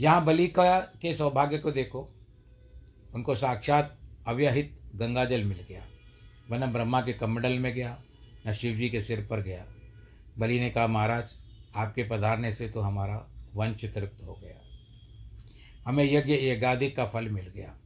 यहाँ 0.00 0.24
बलि 0.24 0.48
का 0.48 0.80
के 0.80 1.14
सौभाग्य 1.14 1.58
को 1.58 1.70
देखो, 1.70 2.12
उनको 3.14 3.34
साक्षात 3.34 3.98
अव्यहित 4.26 4.78
गंगाजल 4.94 5.44
मिल 5.44 5.64
गया। 5.68 5.82
वह 6.50 6.58
न 6.58 6.72
ब्रह्मा 6.72 7.00
के 7.00 7.12
कमंडल 7.12 7.58
में 7.58 7.74
गया, 7.74 8.02
न 8.46 8.52
शिव 8.52 8.76
जी 8.76 8.88
के 8.88 9.00
सिर 9.00 9.26
पर 9.30 9.42
गया। 9.42 9.66
बलि 10.38 10.60
ने 10.60 10.70
कहा, 10.70 10.86
महाराज, 10.86 11.36
आपके 11.76 12.04
पधारने 12.04 12.52
से 12.52 12.68
तो 12.68 12.80
हमारा 12.80 13.28
वंश 13.54 13.84
तृप्त 13.84 14.22
हो 14.22 14.34
गया। 14.34 14.60
हमें 15.86 16.12
यज्ञ 16.12 16.34
यज्ञाधिक 16.34 16.96
का 16.96 17.06
फल 17.06 17.28
मिल 17.28 17.46
गया। 17.46 17.76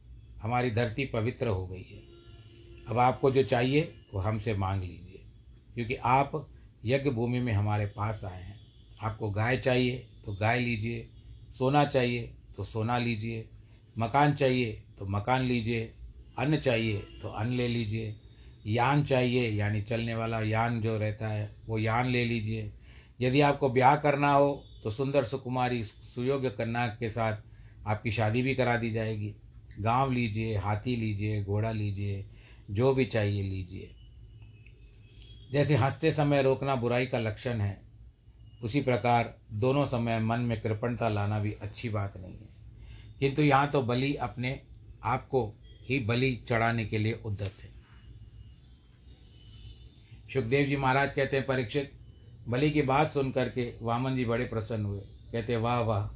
हमारी 0.41 0.71
धरती 0.71 1.05
पवित्र 1.05 1.47
हो 1.47 1.67
गई 1.67 1.83
है। 1.83 2.10
अब 2.87 2.97
आपको 2.97 3.31
जो 3.31 3.43
चाहिए, 3.43 3.93
वो 4.13 4.19
हमसे 4.19 4.53
मांग 4.53 4.81
लीजिए। 4.81 5.21
क्योंकि 5.75 5.95
आप 5.95 6.49
यज्ञ 6.85 7.09
भूमि 7.09 7.39
में 7.39 7.53
हमारे 7.53 7.85
पास 7.85 8.23
आए 8.23 8.43
हैं। 8.43 8.59
आपको 9.01 9.29
गाय 9.29 9.57
चाहिए 9.57 10.07
तो 10.25 10.33
गाय 10.33 10.59
लीजिए। 10.59 11.09
सोना 11.51 11.85
चाहिए 11.85 12.33
तो 12.57 12.63
सोना 12.63 12.97
लीजिए। 12.97 13.49
मकान 13.97 14.33
चाहिए 14.33 14.83
तो 14.99 15.05
मकान 15.05 15.41
लीजिए। 15.41 15.93
अन्न 16.39 16.57
चाहिए 16.57 16.97
तो 16.97 17.27
अन्न 17.27 17.53
ले 17.53 17.67
लीजिए। 17.67 18.15
यान 18.67 19.03
चाहिए, 19.03 19.49
यानी 19.49 19.81
चलने 19.81 20.15
वाला 20.15 20.41
यान 20.41 20.81
जो 20.81 20.97
रहता 20.97 21.27
है, 21.27 21.55
वो 21.67 21.79
यान 21.79 22.07
ले 22.07 22.25
लीजिए। 22.25 22.73
यदि 23.21 23.41
आपको 23.41 23.69
ब्याह 23.69 23.95
करना 23.95 24.31
हो 24.31 24.63
तो 24.83 24.91
सुंदर 24.91 25.23
सुकुमारी 25.23 25.83
सुयोग्य 25.83 26.49
कन्या 26.49 26.87
के 26.87 27.09
साथ 27.09 27.37
आपकी 27.87 28.11
शादी 28.11 28.41
भी 28.41 28.55
करा 28.55 28.77
दी 28.77 28.91
जाएगी। 28.91 29.35
गाँव 29.79 30.11
लीजिए, 30.11 30.57
हाथी 30.57 30.95
लीजिए, 30.95 31.43
घोड़ा 31.43 31.71
लीजिए 31.71 32.25
जो 32.71 32.93
भी 32.93 33.05
चाहिए 33.05 33.43
लीजिए। 33.43 33.95
जैसे 35.51 35.75
हँसते 35.75 36.11
समय 36.11 36.41
रोकना 36.41 36.75
बुराई 36.75 37.05
का 37.05 37.19
लक्षण 37.19 37.61
है, 37.61 37.81
उसी 38.63 38.81
प्रकार 38.81 39.37
दोनों 39.51 39.85
समय 39.85 40.19
मन 40.19 40.39
में 40.39 40.61
कृपणता 40.61 41.09
लाना 41.09 41.39
भी 41.39 41.51
अच्छी 41.51 41.89
बात 41.89 42.17
नहीं 42.17 42.33
है। 42.33 42.49
किंतु 43.19 43.41
यहाँ 43.41 43.71
तो 43.71 43.81
बलि 43.81 44.15
अपने 44.15 44.61
आप 45.03 45.27
को 45.27 45.55
ही 45.89 45.99
बलि 45.99 46.35
चढ़ाने 46.49 46.85
के 46.85 46.97
लिए 46.97 47.13
उद्यत 47.25 47.53
है। 47.61 47.71
सुखदेव 50.33 50.67
जी 50.67 50.75
महाराज 50.75 51.13
कहते 51.13 51.37
हैं, 51.37 51.45
परीक्षित, 51.45 51.91
बलि 52.47 52.71
की 52.71 52.81
बात 52.81 53.13
सुन 53.13 53.31
करके 53.31 53.73
वामन 53.81 54.15
जी 54.15 54.25
बड़े 54.25 54.45
प्रसन्न 54.45 54.85
हुए। 54.85 54.99
कहते 55.31 55.57
वाह 55.57 55.79
वाह, 55.79 56.07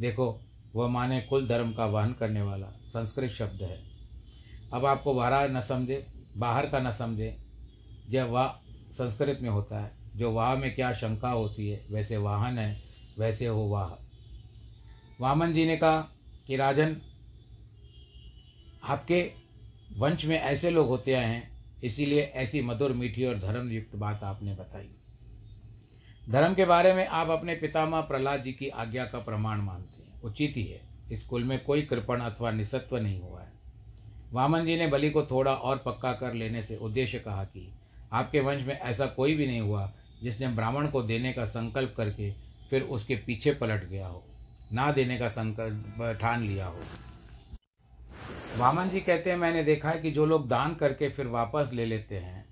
देखो, 0.00 0.40
वह 0.74 0.88
माने 0.88 1.20
कुल 1.20 1.48
धर्म 1.48 1.72
का 1.72 1.86
वहन 1.86 2.12
करने 2.12 2.42
वाला 2.42 2.66
संस्कृत 2.66 3.30
शब्द 3.30 3.62
है। 3.62 3.89
अब 4.72 4.86
आपको 4.86 5.14
बाहर 5.14 5.50
न 5.50 5.60
समझे, 5.60 6.06
बाहर 6.36 6.68
का 6.68 6.80
न 6.80 6.92
समझे, 6.92 7.38
जब 8.10 8.30
वाह 8.30 8.48
संस्कृत 8.92 9.38
में 9.42 9.50
होता 9.50 9.80
है, 9.80 9.92
जो 10.16 10.32
वाह 10.32 10.56
में 10.56 10.74
क्या 10.74 10.92
शंका 10.92 11.30
होती 11.30 11.68
है, 11.68 11.86
वैसे 11.90 12.16
वाहन 12.16 12.58
है, 12.58 12.82
वैसे 13.18 13.46
हो 13.46 13.68
वाह। 13.68 14.06
वामन 15.20 15.52
जी 15.52 15.66
ने 15.66 15.76
कहा 15.76 16.00
कि 16.46 16.56
राजन, 16.56 16.96
आपके 18.84 19.32
वंश 19.96 20.24
में 20.24 20.38
ऐसे 20.38 20.70
लोग 20.70 20.88
होते 20.88 21.12
आए 21.12 21.24
हैं, 21.24 21.50
इसीलिए 21.84 22.22
ऐसी 22.22 22.62
मधुर, 22.62 22.92
मीठी 22.92 23.24
और 23.24 23.38
धर्म 23.38 23.70
युक्त 23.70 23.96
बात 23.96 24.22
आपने 24.22 24.54
बताई। 24.54 24.90
धर्म 26.30 26.54
के 26.54 26.64
बारे 26.64 26.94
में 26.94 27.06
आप 27.06 27.28
अपने 27.28 27.54
पितामह 27.54 28.00
प्रहलाद 28.00 28.42
जी 28.42 28.52
की 28.52 28.68
आज्ञा 28.68 29.04
का 29.04 29.18
प्रमाण 29.18 29.58
मानते 29.58 30.02
हैं। 30.02 30.20
उचित 30.20 30.56
ही 30.56 30.64
है। 30.64 30.80
इस 31.12 31.22
कुल 31.22 31.44
में 31.44 31.64
कोई 31.64 31.82
कृपण 31.82 32.20
अथवा 32.20 32.50
निसत्व 32.50 32.96
नहीं 32.96 33.20
हुआ 33.20 33.42
है। 33.42 33.49
वामन 34.32 34.64
जी 34.64 34.76
ने 34.76 34.86
बलि 34.86 35.10
को 35.10 35.22
थोड़ा 35.22 35.52
और 35.52 35.78
पक्का 35.78 36.12
कर 36.12 36.34
लेने 36.34 36.62
से 36.62 36.76
उद्देश्य 36.76 37.18
कहा 37.18 37.44
कि 37.44 37.72
आपके 38.12 38.40
वंश 38.40 38.62
में 38.62 38.78
ऐसा 38.78 39.06
कोई 39.06 39.34
भी 39.34 39.46
नहीं 39.46 39.60
हुआ 39.60 39.90
जिसने 40.22 40.48
ब्राह्मण 40.48 40.88
को 40.88 41.02
देने 41.02 41.32
का 41.32 41.44
संकल्प 41.44 41.94
करके 41.96 42.30
फिर 42.70 42.82
उसके 42.82 43.16
पीछे 43.16 43.52
पलट 43.52 43.88
गया 43.88 44.06
हो, 44.06 44.22
ना 44.72 44.90
देने 44.92 45.18
का 45.18 45.28
संकल्प 45.28 46.18
ठान 46.20 46.42
लिया 46.42 46.66
हो। 46.66 46.80
वामन 48.58 48.88
जी 48.88 49.00
कहते 49.00 49.30
हैं, 49.30 49.36
मैंने 49.36 49.64
देखा 49.64 49.90
है 49.90 50.00
कि 50.00 50.10
जो 50.10 50.26
लोग 50.26 50.48
दान 50.48 50.74
करके 50.74 51.08
फिर 51.08 51.26
वापस 51.26 51.70
ले 51.72 51.86
लेते 51.86 52.18
हैं 52.18 52.44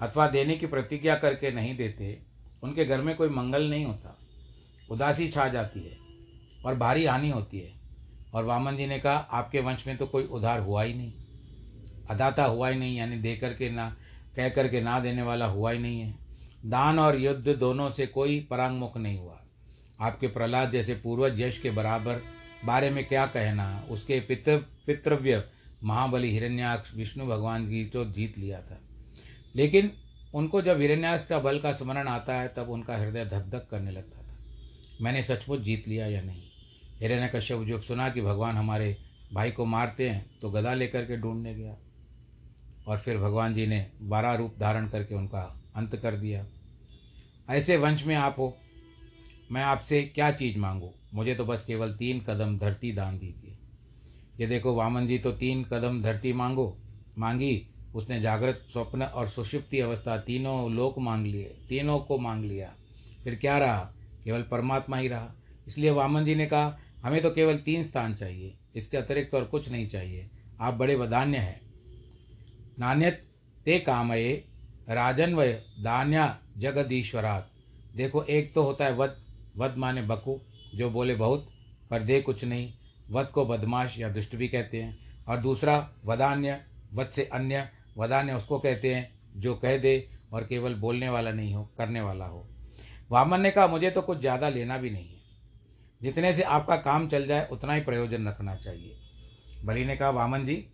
अथवा 0.00 0.26
देने 0.28 0.56
की 0.56 0.66
प्रतिज्ञा 0.66 1.16
करके 1.16 1.50
नहीं 1.50 1.76
देते, 1.76 2.18
उनके 2.62 2.84
घर 2.84 3.00
में 3.00 3.14
कोई 3.16 3.28
मंगल 3.28 3.68
नहीं 3.70 3.84
होता। 3.84 4.16
उदासी 4.90 5.28
छा 5.28 5.48
जाती 5.48 5.80
है 5.80 5.98
और 6.64 6.74
भारी 6.74 7.04
हानि 7.04 7.30
होती 7.30 7.58
है। 7.58 7.72
और 8.34 8.44
वामन 8.44 8.76
जी 8.76 8.86
ने 8.86 8.98
कहा, 8.98 9.16
आपके 9.16 9.60
वंश 9.60 9.86
में 9.86 9.96
तो 9.96 10.06
कोई 10.06 10.24
उधार 10.24 10.60
हुआ 10.60 10.82
ही 10.82 10.94
नहीं। 10.94 11.12
अदाता 12.10 12.44
हुआ 12.44 12.68
ही 12.68 12.78
नहीं, 12.78 12.96
यानी 12.96 13.16
दे 13.16 13.36
करके 13.36 13.70
ना, 13.70 13.96
कह 14.36 14.48
करके 14.48 14.80
ना 14.80 15.00
देने 15.00 15.22
वाला 15.22 15.46
हुआ 15.46 15.70
ही 15.70 15.78
नहीं 15.78 16.00
है। 16.00 16.14
दान 16.66 16.98
और 16.98 17.18
युद्ध 17.18 17.48
दोनों 17.48 17.90
से 17.90 18.06
कोई 18.06 18.46
परांगमुख 18.50 18.96
नहीं 18.96 19.18
हुआ। 19.18 19.40
आपके 20.00 20.26
प्रहलाद 20.26 20.70
जैसे 20.70 20.94
पूर्वज 20.94 21.40
यश 21.40 21.58
के 21.58 21.70
बराबर, 21.70 22.20
बारे 22.64 22.90
में 22.90 23.04
क्या 23.04 23.26
कहना? 23.26 23.84
उसके 23.90 24.20
पितृ, 24.20 24.56
पितृव्य 24.56 25.44
महाबली 25.84 26.30
हिरण्याक्ष 26.30 26.94
विष्णु 26.94 27.26
भगवान 27.26 27.66
की 27.66 27.84
तो 27.84 28.04
जीत 28.04 28.38
लिया 28.38 28.60
था। 28.60 28.80
लेकिन 29.56 29.92
उनको 30.34 30.62
जब 30.62 30.80
हिरण्याक्ष 30.80 31.26
का 31.26 31.38
बल 31.38 31.58
का 31.58 31.72
स्मरण 31.72 32.08
आता 32.08 32.34
है, 32.34 32.48
तब 32.48 32.70
उनका 32.70 32.96
हृदय 32.96 33.24
धक 33.24 33.46
धक 33.48 33.68
करने 33.70 33.90
लगता 33.90 34.18
था। 34.18 34.38
मैंने 35.00 35.22
सचमुच 35.22 35.60
जीत 35.60 35.88
लिया 35.88 36.06
या 36.06 36.22
नहीं? 36.22 36.42
हिरण्य 37.00 37.28
कश्यप 37.34 37.58
जो 37.58 37.80
सुना 37.80 38.08
कि 38.08 38.20
भगवान 38.20 38.56
हमारे 38.56 38.96
भाई 39.32 39.50
को 39.50 39.64
मारते 39.64 40.10
हैं 40.10 40.38
तो 40.42 40.50
गदा 40.50 40.74
लेकर 40.74 41.02
के 41.04 41.16
ढूँढने 41.16 41.54
गया। 41.54 41.76
और 42.86 42.98
फिर 42.98 43.18
भगवान 43.18 43.54
जी 43.54 43.66
ने 43.66 43.90
बारह 44.02 44.34
रूप 44.34 44.54
धारण 44.60 44.88
करके 44.88 45.14
उनका 45.14 45.62
अंत 45.74 45.96
कर 45.96 46.16
दिया। 46.16 46.46
ऐसे 47.50 47.76
वंश 47.76 48.06
में 48.06 48.14
आप 48.14 48.34
हो, 48.38 48.56
मैं 49.52 49.62
आपसे 49.62 50.02
क्या 50.02 50.30
चीज़ 50.30 50.58
मांगू? 50.58 50.90
मुझे 51.14 51.34
तो 51.34 51.44
बस 51.44 51.64
केवल 51.64 51.94
तीन 51.94 52.20
कदम 52.20 52.58
धरती 52.58 52.92
दान 52.92 53.18
दीजिए। 53.18 53.56
ये 54.40 54.46
देखो 54.46 54.74
वामन 54.74 55.06
जी 55.06 55.18
तो 55.18 55.32
तीन 55.32 55.64
कदम 55.64 56.02
धरती 56.02 56.32
मांगो? 56.32 56.78
मांगी। 57.18 57.68
उसने 57.94 58.20
जागृत, 58.20 58.66
स्वप्न 58.72 59.02
और 59.02 59.28
सुषुप्ति 59.28 59.80
अवस्था 59.80 60.16
तीनों 60.18 60.72
लोक 60.72 60.98
मांग 60.98 61.26
लिए, 61.26 61.44
तीनों 61.44 61.98
को 61.98 62.18
मांग 62.18 62.44
लिया। 62.44 62.72
फिर 63.24 63.34
क्या 63.34 63.58
रहा? 63.58 63.92
केवल 64.24 64.42
परमात्मा 64.42 64.96
ही 64.96 65.08
रहा। 65.08 65.34
इसलिए 65.66 65.90
वामन 65.90 66.24
जी 66.24 66.34
ने 66.34 66.46
कहा, 66.46 66.78
हमें 67.02 67.22
तो 67.22 67.30
केवल 67.30 67.58
तीन 67.58 67.84
स्थान 67.84 68.14
चाहिए, 68.14 68.54
इसके 68.74 68.96
अतिरिक्त 68.96 69.30
तो 69.30 69.38
और 69.38 69.44
कुछ 69.44 69.68
नहीं 69.68 69.88
चाहिए। 69.88 70.30
आप 70.60 70.74
बड़े 70.74 70.94
वदान्य 70.94 71.38
हैं। 71.38 71.60
नान्यत 72.78 73.26
ते 73.64 73.78
कामये, 73.78 74.44
राजन्वय, 74.90 75.52
दान्या, 75.78 76.38
जगदीश्वरात। 76.58 77.50
देखो, 77.96 78.22
एक 78.22 78.54
तो 78.54 78.62
होता 78.62 78.84
है 78.84 78.94
वध 78.94 79.16
वध 79.58 79.74
माने 79.76 80.02
बकु, 80.02 80.40
जो 80.74 80.90
बोले 80.90 81.14
बहुत, 81.14 81.52
पर 81.90 82.02
दे 82.02 82.20
कुछ 82.20 82.44
नहीं। 82.44 82.72
वध 83.10 83.26
को 83.26 83.46
बदमाश 83.46 83.98
या 83.98 84.08
दुष्ट 84.08 84.36
भी 84.36 84.48
कहते 84.48 84.82
हैं। 84.82 85.24
और 85.28 85.36
दूसरा, 85.36 85.90
वदान्य 86.04 86.64
वध 86.94 87.06
से 87.06 87.24
अन्य, 87.24 87.68
वदान्य 87.98 88.34
उसको 88.34 88.58
कहते 88.58 88.94
हैं, 88.94 89.18
जो 89.36 89.54
कह 89.54 89.78
दे 89.78 90.10
और 90.32 90.44
केवल 90.44 90.74
बोलने 90.74 91.08
वाला 91.08 91.32
नहीं 91.32 91.54
हो, 91.54 91.64
करने 91.78 92.00
वाला 92.00 92.24
हो। 92.24 92.48
वामन 93.10 93.40
ने 93.40 93.50
कहा, 93.50 93.66
मुझे 93.66 93.90
तो 93.90 94.02
कुछ 94.02 94.18
ज़्यादा 94.18 94.48
लेना 94.48 94.78
भी 94.78 94.90
नहीं 94.90 95.08
है। 95.08 95.20
जितने 96.02 96.32
से 96.32 96.42
आपका 96.42 96.76
काम 96.76 97.08
चल 97.08 97.26
जाए, 97.26 97.48
उतना 97.52 97.72
ही 97.72 97.80
प्रयोजन 97.80 98.28
रखना 98.28 98.56
चाहिए। 98.56 98.96
बलि 99.64 99.84
ने 99.84 99.96
कहा, 99.96 100.10
वामन 100.10 100.44
जी 100.46 100.66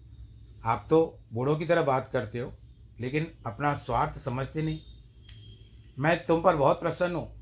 आप 0.65 0.87
तो 0.91 1.19
बूढ़ों 1.33 1.57
की 1.57 1.65
तरह 1.65 1.83
बात 1.83 2.11
करते 2.13 2.39
हो, 2.39 2.53
लेकिन 3.01 3.27
अपना 3.47 3.75
स्वार्थ 3.75 4.19
समझते 4.19 4.63
नहीं। 4.63 4.81
मैं 5.99 6.27
तुम 6.27 6.43
पर 6.43 6.57
बहुत 6.57 6.81
प्रसन्न 6.81 7.15
हूँ। 7.15 7.41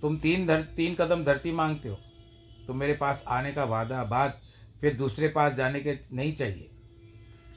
तुम 0.00 0.18
तीन 0.18 0.46
धर, 0.46 0.62
तीन 0.62 0.94
कदम 0.94 1.24
धरती 1.24 1.52
मांगते 1.52 1.88
हो। 1.88 1.98
तुम 2.66 2.76
मेरे 2.76 2.94
पास 2.94 3.24
आने 3.28 3.52
का 3.52 3.64
वादा 3.64 4.04
बाद 4.04 4.40
फिर 4.80 4.94
दूसरे 4.94 5.28
पास 5.28 5.52
जाने 5.52 5.80
के 5.80 5.98
नहीं 6.12 6.36
चाहिए। 6.36 6.70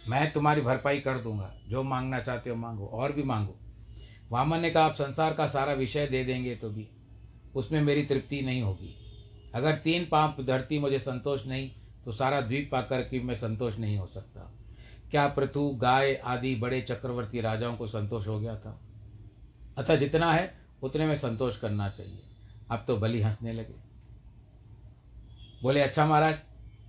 मैं 0.10 0.32
तुम्हारी 0.32 0.62
भरपाई 0.62 1.00
कर 1.00 1.18
दूँगा। 1.18 1.54
जो 1.68 1.84
मांगना 1.84 2.20
चाहते 2.20 2.50
हो 2.50 2.56
मांगो, 2.56 2.86
और 2.86 3.12
भी 3.12 3.24
मांगो। 3.24 3.60
वामन 4.32 4.60
ने 4.60 4.70
कहा, 4.70 4.84
आप 4.84 4.94
संसार 4.94 5.34
का 5.34 5.48
सारा 5.48 5.74
विषय 5.74 6.08
दे 6.08 6.24
देंगे 6.24 6.56
तो 6.56 6.70
भी। 6.70 6.90
उसमें 7.56 7.82
मेरी 7.82 8.04
तृप्ति 8.04 8.42
नहीं 8.42 8.62
होगी। 8.62 8.96
अगर 9.56 9.76
तीन 9.76 10.06
पाप 10.06 10.42
धरती 10.42 10.80
मुझे 10.80 11.00
संतोष 11.00 11.48
नहीं 11.48 11.72
तो 12.08 12.14
सारा 12.14 12.42
द्वीप 12.42 12.70
पाकर 12.72 13.02
के 13.02 13.20
मैं 13.20 13.36
संतोष 13.36 13.80
नहीं 13.80 13.98
हो 13.98 14.08
सकता। 14.08 14.54
क्या 15.12 15.28
पृथु, 15.28 15.70
गाय 15.70 16.16
आदि 16.16 16.56
बड़े 16.56 16.82
चक्रवर्ती 16.82 17.42
राजाओं 17.42 17.76
को 17.76 17.88
संतोष 17.88 18.28
हो 18.28 18.40
गया 18.40 18.56
था? 18.56 18.82
अतः 19.78 19.96
जितना 19.96 20.34
है, 20.34 20.58
उतने 20.84 21.06
में 21.06 21.18
संतोष 21.18 21.60
करना 21.60 21.90
चाहिए। 21.90 22.20
अब 22.72 22.84
तो 22.88 22.98
बलि 22.98 23.22
हंसने 23.22 23.54
लगे। 23.54 23.74
बोले 25.64 25.82
अच्छा 25.82 26.06
महाराज, 26.06 26.36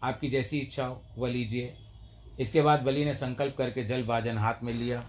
आपकी 0.03 0.31
जैसी 0.31 0.59
इच्छा 0.59 0.87
हो, 0.87 1.03
वह 1.19 1.31
लीजिए। 1.31 1.77
इसके 2.41 2.63
बाद 2.63 2.83
बलि 2.83 3.05
ने 3.05 3.15
संकल्प 3.15 3.57
करके 3.59 3.85
जल 3.85 4.03
भाजन 4.05 4.39
हाथ 4.39 4.55
में 4.63 4.75
लिया। 4.75 5.05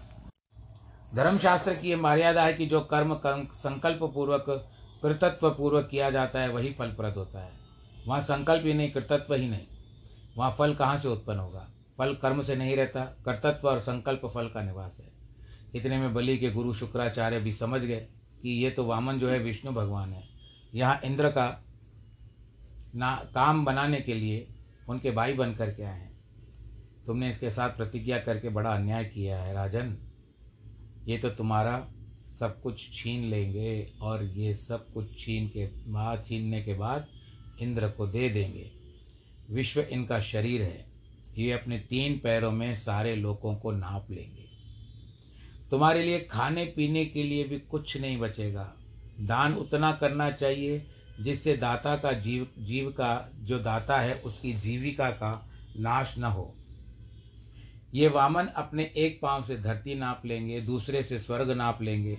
धर्मशास्त्र 1.14 1.74
की 1.74 1.90
यह 1.90 1.96
मर्यादा 1.96 2.44
है 2.44 2.54
कि 2.54 2.66
जो 2.66 2.80
कर्म 2.80 3.20
संकल्प 3.54 3.98
पूर्वक 4.02 4.70
कृतत्व 5.02 5.50
पूर्वक 5.50 5.88
किया 5.90 6.10
जाता 6.10 6.40
है, 6.40 6.48
वही 6.50 6.72
फलप्रद 6.72 7.14
होता 7.14 7.40
है। 7.40 7.52
वहाँ 8.06 8.20
संकल्प 8.20 8.66
ही 8.66 8.74
नहीं, 8.74 8.90
कृतत्व 8.90 9.34
ही 9.34 9.48
नहीं। 9.48 9.66
वहाँ 10.36 10.54
फल 10.58 10.74
कहाँ 10.74 10.98
से 10.98 11.08
उत्पन्न 11.08 11.38
होगा? 11.38 11.70
फल 11.98 12.14
कर्म 12.14 12.42
से 12.42 12.56
नहीं 12.56 12.76
रहता, 12.76 13.04
कर्तत्व 13.04 13.68
और 13.68 13.80
संकल्प 13.80 14.26
फल 14.26 14.48
का 14.48 14.62
निवास 14.62 14.98
है। 15.00 15.12
इतने 15.74 15.98
में 15.98 16.14
बलि 16.14 16.38
के 16.38 16.50
गुरु 16.50 16.74
शुक्राचार्य 16.74 17.40
भी 17.40 17.52
समझ 17.52 17.80
गए 17.80 18.00
कि 18.42 18.50
ये 18.50 18.70
तो 18.70 18.84
वामन 18.84 19.18
जो 19.18 19.28
है 19.28 19.38
विष्णु 19.38 19.72
भगवान 19.72 20.12
है। 20.12 20.24
यहाँ 20.74 21.00
इंद्र 21.04 21.30
का 21.30 21.64
ना, 22.94 23.14
काम 23.34 23.64
बनाने 23.64 24.00
के 24.00 24.14
लिए 24.14 24.46
उनके 24.88 25.10
भाई 25.10 25.32
बन 25.32 25.54
करके 25.54 25.82
आए 25.82 25.98
हैं। 25.98 26.18
तुमने 27.06 27.30
इसके 27.30 27.50
साथ 27.50 27.70
प्रतिज्ञा 27.70 28.18
करके 28.18 28.48
बड़ा 28.48 28.70
अन्याय 28.70 29.04
किया 29.04 29.42
है, 29.42 29.54
राजन। 29.54 29.96
ये 31.06 31.18
तो 31.18 31.30
तुम्हारा 31.30 31.88
सब 32.40 32.60
कुछ 32.62 32.90
छीन 32.92 33.24
लेंगे 33.24 33.92
और 34.02 34.24
ये 34.24 34.54
सब 34.54 34.92
कुछ 34.92 35.18
छीन 35.18 35.48
के, 35.48 35.66
बाद 35.66 36.24
छीनने 36.26 36.62
के 36.62 36.74
बाद 36.74 37.06
इंद्र 37.60 37.88
को 37.88 38.06
दे 38.06 38.28
देंगे। 38.28 38.79
विश्व 39.50 39.80
इनका 39.80 40.20
शरीर 40.20 40.62
है। 40.62 40.86
ये 41.38 41.52
अपने 41.52 41.78
तीन 41.78 42.18
पैरों 42.18 42.50
में 42.50 42.76
सारे 42.76 43.16
लोगों 43.16 43.56
को 43.56 43.72
नाप 43.72 44.10
लेंगे। 44.10 44.44
तुम्हारे 45.70 46.02
लिए 46.02 46.20
खाने 46.20 46.64
पीने 46.64 47.04
के 47.04 47.22
लिए 47.22 47.44
भी 47.44 47.58
कुछ 47.58 47.96
नहीं 47.96 48.18
बचेगा। 48.18 48.74
दान 49.20 49.54
उतना 49.54 49.92
करना 49.92 50.30
चाहिए 50.30 50.86
जिससे 51.20 51.56
दाता 51.56 51.96
का 51.96 52.12
जीव 52.12 52.48
जीव 52.58 52.90
का, 52.90 53.30
जो 53.34 53.58
दाता 53.58 54.00
है, 54.00 54.14
उसकी 54.14 54.52
जीविका 54.52 55.10
का 55.10 55.50
नाश 55.76 56.18
न 56.18 56.24
हो। 56.24 56.56
ये 57.94 58.08
वामन 58.08 58.46
अपने 58.46 58.92
एक 58.96 59.20
पाँव 59.22 59.42
से 59.42 59.56
धरती 59.56 59.94
नाप 59.94 60.22
लेंगे, 60.26 60.60
दूसरे 60.60 61.02
से 61.02 61.18
स्वर्ग 61.18 61.50
नाप 61.50 61.82
लेंगे। 61.82 62.18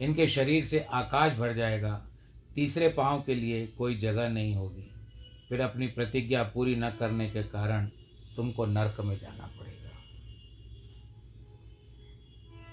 इनके 0.00 0.26
शरीर 0.26 0.64
से 0.64 0.80
आकाश 0.80 1.32
भर 1.32 1.52
जाएगा। 1.52 2.06
तीसरे 2.54 2.88
पाँव 2.88 3.22
के 3.22 3.34
लिए 3.34 3.66
कोई 3.66 3.94
जगह 3.94 4.28
नहीं 4.28 4.54
होगी। 4.54 4.91
फिर 5.52 5.60
अपनी 5.60 5.86
प्रतिज्ञा 5.86 6.42
पूरी 6.42 6.74
न 6.76 6.88
करने 6.90 7.28
के 7.30 7.42
कारण 7.42 7.86
तुमको 8.36 8.66
नरक 8.66 9.00
में 9.00 9.18
जाना 9.18 9.46
पड़ेगा। 9.60 9.90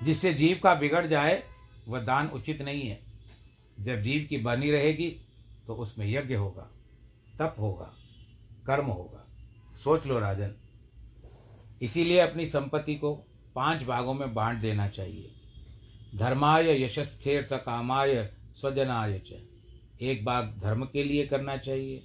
जिससे 0.06 0.34
जीव 0.34 0.60
का 0.64 0.74
बिगड़ 0.76 1.06
जाए, 1.08 1.44
वह 1.88 2.00
दान 2.00 2.28
उचित 2.28 2.62
नहीं 2.62 2.82
है। 2.82 3.00
जब 3.80 4.02
जीव 4.02 4.26
की 4.30 4.38
बनी 4.38 4.70
रहेगी 4.72 5.10
तो 5.68 5.76
उसमें 5.76 6.06
यज्ञ 6.08 6.36
होगा, 6.36 6.70
तप 7.40 7.56
होगा, 7.60 7.94
कर्म 8.68 8.86
होगा। 8.86 9.26
सोच 9.84 10.06
लो 10.08 10.20
राजन, 10.20 10.54
इसीलिए 11.82 12.20
अपनी 12.20 12.46
संपत्ति 12.46 12.96
को 12.96 13.14
पाँच 13.56 13.84
भागों 13.84 14.14
में 14.14 14.34
बांट 14.34 14.62
देना 14.62 14.88
चाहिए। 14.88 15.32
धर्माय 16.16 16.84
यशस्थेर्थ 16.84 17.54
कामाय 17.54 18.30
स्वजनाय 18.56 19.20
च। 19.20 19.32
एक 20.02 20.26
भाग 20.26 20.58
धर्म 20.60 20.86
के 20.86 21.04
लिए 21.04 21.28
करना 21.28 21.58
चाहिए 21.58 22.04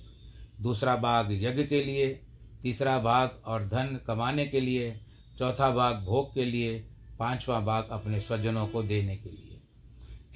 दूसरा 0.61 0.97
भाग 0.97 1.29
यज्ञ 1.33 1.65
के 1.65 1.85
लिए, 1.85 2.21
तीसरा 2.63 2.99
भाग 2.99 3.43
और 3.47 3.69
धन 3.69 4.01
कमाने 4.07 4.47
के 4.47 4.61
लिए, 4.61 5.01
चौथा 5.39 5.71
भाग 5.71 5.97
भोग 5.97 6.35
के 6.35 6.45
लिए, 6.45 6.89
पांचवा 7.19 7.61
भाग 7.61 7.89
अपने 7.91 8.21
स्वजनों 8.21 8.67
को 8.67 8.83
देने 8.83 9.17
के 9.17 9.31
लिए। 9.31 9.61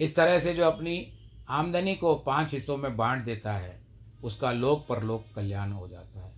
इस 0.00 0.16
तरह 0.16 0.40
से 0.40 0.54
जो 0.54 0.64
अपनी 0.64 1.12
आमदनी 1.48 1.94
को 1.94 2.14
पाँच 2.14 2.52
हिस्सों 2.52 2.76
में 2.76 2.96
बांट 2.96 3.24
देता 3.24 3.52
है, 3.52 3.81
उसका 4.24 4.52
लोक 4.52 4.87
परलोक 4.88 5.24
कल्याण 5.37 5.72
हो 5.72 5.88
जाता 5.88 6.24
है। 6.24 6.33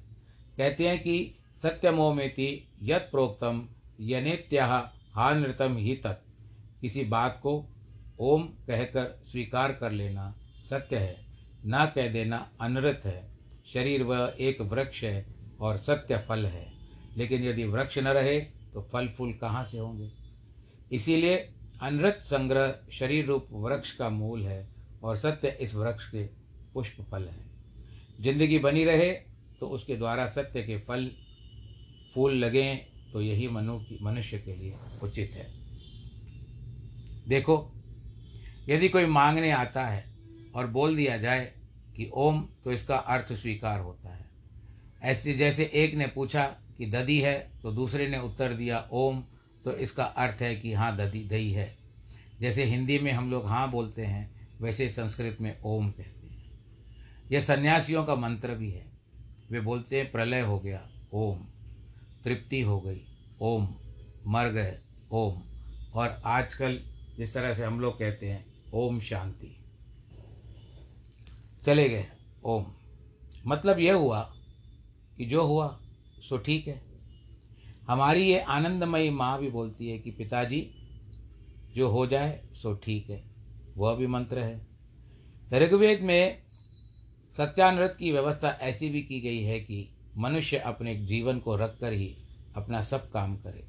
कहते 0.57 0.89
हैं 0.89 0.99
कि 1.03 1.35
सत्यमोमेति 1.57 2.69
यत 2.83 3.09
प्रोक्तम 3.11 3.69
यनेत्या 4.01 4.93
हानृतम 5.13 5.77
ही 5.77 5.97
तत्। 5.97 6.27
किसी 6.81 7.05
बात 7.05 7.41
को 7.43 7.67
ओम 8.21 8.43
कहकर 8.43 9.21
स्वीकार 9.25 9.73
कर 9.73 9.93
लेना 9.93 10.35
सत्य 10.71 10.97
है, 10.97 11.27
न 11.67 11.93
कह 11.95 12.13
देना 12.13 12.51
अनृत 12.61 13.01
है। 13.05 13.40
शरीर 13.71 14.03
वह 14.03 14.35
एक 14.41 14.61
वृक्ष 14.63 15.03
है 15.05 15.27
और 15.61 15.79
सत्य 15.79 16.25
फल 16.29 16.47
है। 16.47 16.67
लेकिन 17.17 17.45
यदि 17.45 17.65
वृक्ष 17.65 17.99
न 17.99 18.09
रहे 18.09 18.39
तो 18.75 18.89
फल 18.93 19.09
फूल 19.09 19.33
कहाँ 19.33 19.65
से 19.65 19.79
होंगे? 19.79 20.11
इसीलिए 20.93 21.37
अनृत 21.83 22.21
संग्रह 22.25 22.75
शरीर 22.93 23.27
रूप 23.27 23.49
वृक्ष 23.53 23.93
का 23.97 24.09
मूल 24.11 24.47
है 24.47 24.69
और 25.03 25.17
सत्य 25.17 25.57
इस 25.61 25.75
वृक्ष 25.75 26.11
के 26.11 26.25
पुष्प 26.75 27.01
फल 27.11 27.25
हैं। 27.25 27.49
ज़िंदगी 28.21 28.59
बनी 28.59 28.85
रहे 28.85 29.11
तो 29.61 29.69
उसके 29.69 29.97
द्वारा 29.97 30.27
सत्य 30.27 30.63
के 30.63 30.79
फल, 30.79 31.11
फूल 32.15 32.35
लगें 32.35 32.87
तो 33.13 33.21
यही 33.23 33.49
मनु 33.49 33.79
मनुष्य 34.03 34.39
के 34.39 34.55
लिए 34.57 34.75
उचित 35.03 35.35
है। 35.35 35.47
देखो, 37.29 37.57
यदि 38.69 38.89
कोई 38.89 39.07
मांगने 39.07 39.51
आता 39.53 39.87
है 39.87 40.05
और 40.55 40.67
बोल 40.69 40.97
दिया 40.97 41.17
जाए 41.17 41.53
कि 42.01 42.11
ओम 42.15 42.49
तो 42.65 42.73
इसका 42.73 42.97
अर्थ 42.97 43.33
स्वीकार 43.33 43.81
होता 43.81 44.15
है। 44.15 44.31
ऐसे 45.03 45.35
जैसे 45.35 45.71
एक 45.75 45.95
ने 45.95 46.07
पूछा 46.07 46.45
कि 46.79 46.87
ददी 46.87 47.21
है 47.21 47.51
तो 47.63 47.73
दूसरे 47.73 48.09
ने 48.09 48.19
उत्तर 48.19 48.53
दिया 48.53 48.89
ओम 48.93 49.25
तो 49.65 49.77
इसका 49.77 50.05
अर्थ 50.05 50.43
है 50.43 50.57
कि 50.57 50.73
हाँ 50.73 50.97
ददी 50.97 51.25
दही 51.25 51.53
है। 51.53 51.79
जैसे 52.41 52.65
हिंदी 52.65 52.99
में 52.99 53.13
हम 53.13 53.31
लोग 53.31 53.47
हाँ 53.47 53.71
बोलते 53.71 54.05
हैं, 54.05 54.49
वैसे 54.61 54.89
संस्कृत 54.89 55.39
में 55.41 55.61
ओम 55.65 55.91
कहते 55.91 56.27
हैं। 56.27 56.61
यह 57.33 57.41
सन्यासियों 57.41 58.05
का 58.05 58.15
मंत्र 58.15 58.55
भी 58.55 58.71
है। 58.71 58.87
वे 59.51 59.61
बोलते 59.61 59.97
हैं, 59.97 60.13
प्रलय 60.13 60.41
हो 60.41 60.61
गया, 60.61 60.89
ओम। 61.13 61.39
तृप्ति 62.25 62.61
हो 62.61 62.81
गई, 62.81 63.01
ओम। 63.41 63.69
मर 64.27 64.49
गए 64.49 64.79
ओम। 65.13 65.43
और 65.95 66.23
आजकल 66.25 66.81
जिस 67.17 67.35
तरह 67.35 67.55
से 67.55 67.65
हम 67.65 67.81
लोग 67.81 67.99
कहते 67.99 68.31
हैं, 68.31 68.47
ओम 68.75 69.01
शांति। 69.01 69.60
चले 71.65 71.89
गए। 71.89 72.07
ओम। 72.45 72.67
मतलब 73.47 73.79
यह 73.79 73.95
हुआ 73.95 74.21
कि 75.17 75.27
जो 75.27 75.47
हुआ, 75.47 75.81
सो 76.19 76.39
ठीक 76.39 76.69
है। 76.69 76.83
हमारी 77.89 78.21
ये 78.21 78.41
आनंदमयी 78.41 79.11
माँ 79.11 79.41
भी 79.41 79.51
बोलती 79.51 79.89
है 79.89 79.99
कि 79.99 80.11
पिताजी, 80.11 80.71
जो 81.77 81.89
हो 81.89 82.07
जाए, 82.07 82.43
सो 82.53 82.75
ठीक 82.75 83.11
है। 83.11 83.25
वह 83.77 83.95
भी 83.95 84.07
मंत्र 84.07 84.39
है। 84.39 84.67
ऋग्वेद 85.53 86.01
में 86.01 86.43
सत्यानृत 87.37 87.97
की 87.99 88.13
व्यवस्था 88.13 88.59
ऐसी 88.61 88.91
भी 88.91 89.03
की 89.03 89.21
गई 89.21 89.43
है 89.43 89.61
कि 89.61 89.89
मनुष्य 90.17 90.57
अपने 90.57 91.07
जीवन 91.07 91.39
को 91.39 91.57
रख 91.57 91.79
कर 91.81 91.93
ही 91.93 92.17
अपना 92.57 92.83
सब 92.83 93.11
काम 93.11 93.37
करे। 93.37 93.67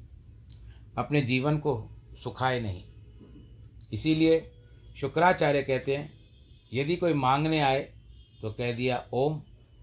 अपने 0.98 1.22
जीवन 1.22 1.58
को 1.58 1.90
सुखाए 2.24 2.60
नहीं। 2.60 2.84
इसीलिए 3.92 4.52
शुक्राचार्य 4.96 5.62
कहते 5.62 5.96
हैं 5.96 6.21
यदि 6.72 6.96
कोई 6.96 7.12
मांगने 7.14 7.60
आए 7.60 7.80
तो 8.40 8.50
कह 8.50 8.72
दिया, 8.72 9.04
ओम 9.12 9.40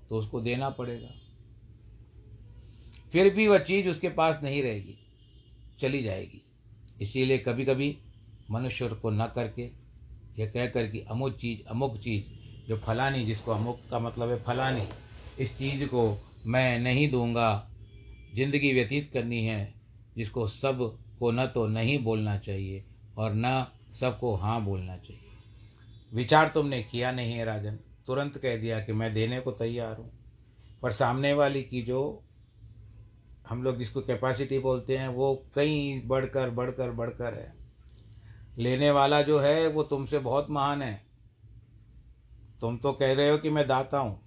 तो 0.09 0.17
उसको 0.17 0.41
देना 0.41 0.69
पड़ेगा। 0.69 1.13
फिर 3.13 3.33
भी 3.33 3.47
वह 3.47 3.59
चीज़ 3.59 3.89
उसके 3.89 4.09
पास 4.09 4.39
नहीं 4.43 4.61
रहेगी, 4.63 4.97
चली 5.79 6.01
जाएगी। 6.03 6.41
इसीलिए 7.01 7.37
कभी 7.37 7.65
कभी 7.65 7.97
मनुष्य 8.51 8.89
को 8.91 9.09
न 9.09 9.27
करके, 9.27 9.69
यह 10.35 10.49
कह 10.51 10.67
कर 10.67 10.87
कि 10.87 10.99
अमुक 11.01 11.37
चीज़ 11.37 11.69
अमुक 11.69 11.97
चीज़, 11.97 12.23
जो 12.67 12.77
फलानी, 12.77 13.25
जिसको 13.25 13.51
अमुक 13.51 13.81
का 13.91 13.99
मतलब 13.99 14.29
है 14.29 14.41
फलानी, 14.43 14.83
इस 15.37 15.57
चीज़ 15.57 15.85
को 15.85 16.17
मैं 16.45 16.79
नहीं 16.79 17.09
दूँगा। 17.11 17.65
ज़िंदगी 18.35 18.73
व्यतीत 18.73 19.09
करनी 19.13 19.43
है, 19.45 19.73
जिसको 20.15 20.47
सबको 20.47 21.31
न 21.31 21.45
तो 21.47 21.67
नहीं 21.67 21.97
बोलना 22.03 22.37
चाहिए 22.37 22.83
और 23.17 23.33
न 23.35 23.65
सबको 23.93 24.35
हाँ 24.35 24.63
बोलना 24.65 24.97
चाहिए। 24.97 25.28
विचार 26.13 26.47
तुमने 26.47 26.83
किया 26.83 27.11
नहीं 27.11 27.33
है 27.33 27.45
राजन। 27.45 27.79
तुरंत 28.07 28.37
कह 28.37 28.57
दिया 28.57 28.79
कि 28.79 28.93
मैं 28.93 29.13
देने 29.13 29.39
को 29.39 29.51
तैयार 29.51 29.97
हूँ। 29.97 30.11
पर 30.81 30.91
सामने 30.91 31.33
वाली 31.33 31.63
की 31.63 31.81
जो 31.81 32.23
हम 33.49 33.63
लोग 33.63 33.77
जिसको 33.77 34.01
कैपेसिटी 34.01 34.59
बोलते 34.59 34.97
हैं, 34.97 35.07
वो 35.07 35.45
कहीं 35.55 36.07
बढ़कर 36.07 36.49
बढ़कर 36.49 36.91
बढ़कर 36.91 37.33
है। 37.33 37.53
लेने 38.57 38.91
वाला 38.91 39.21
जो 39.21 39.39
है, 39.39 39.67
वो 39.67 39.83
तुमसे 39.83 40.19
बहुत 40.19 40.47
महान 40.49 40.81
है। 40.81 41.05
तुम 42.61 42.77
तो 42.77 42.93
कह 42.93 43.13
रहे 43.13 43.29
हो 43.29 43.37
कि 43.37 43.49
मैं 43.49 43.67
दाता 43.67 43.99
हूँ। 43.99 44.21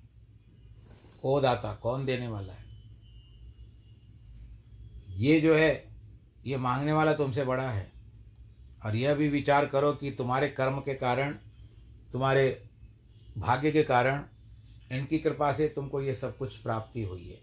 ओ 1.25 1.41
दाता, 1.41 1.75
कौन 1.75 2.05
देने 2.05 2.29
वाला 2.29 2.53
है? 2.53 2.65
ये 5.09 5.41
जो 5.41 5.55
है, 5.55 5.89
ये 6.47 6.57
मांगने 6.57 6.93
वाला 6.93 7.15
तुमसे 7.15 7.45
बड़ा 7.45 7.71
है। 7.71 7.93
और 8.87 8.97
यह 8.97 9.15
भी 9.15 9.29
विचार 9.29 9.67
करो 9.67 9.93
कि 9.93 10.11
तुम्हारे 10.11 10.49
कर्म 10.49 10.79
के 10.79 10.95
कारण 10.95 11.39
तुम्हारे 12.13 12.63
भाग्य 13.39 13.71
के 13.73 13.83
कारण 13.83 14.23
इनकी 14.93 15.19
कृपा 15.19 15.53
से 15.53 15.69
तुमको 15.69 16.01
ये 16.03 16.15
सब 16.15 16.37
कुछ 16.37 16.57
प्राप्ति 16.57 17.03
हुई 17.03 17.25
है। 17.25 17.39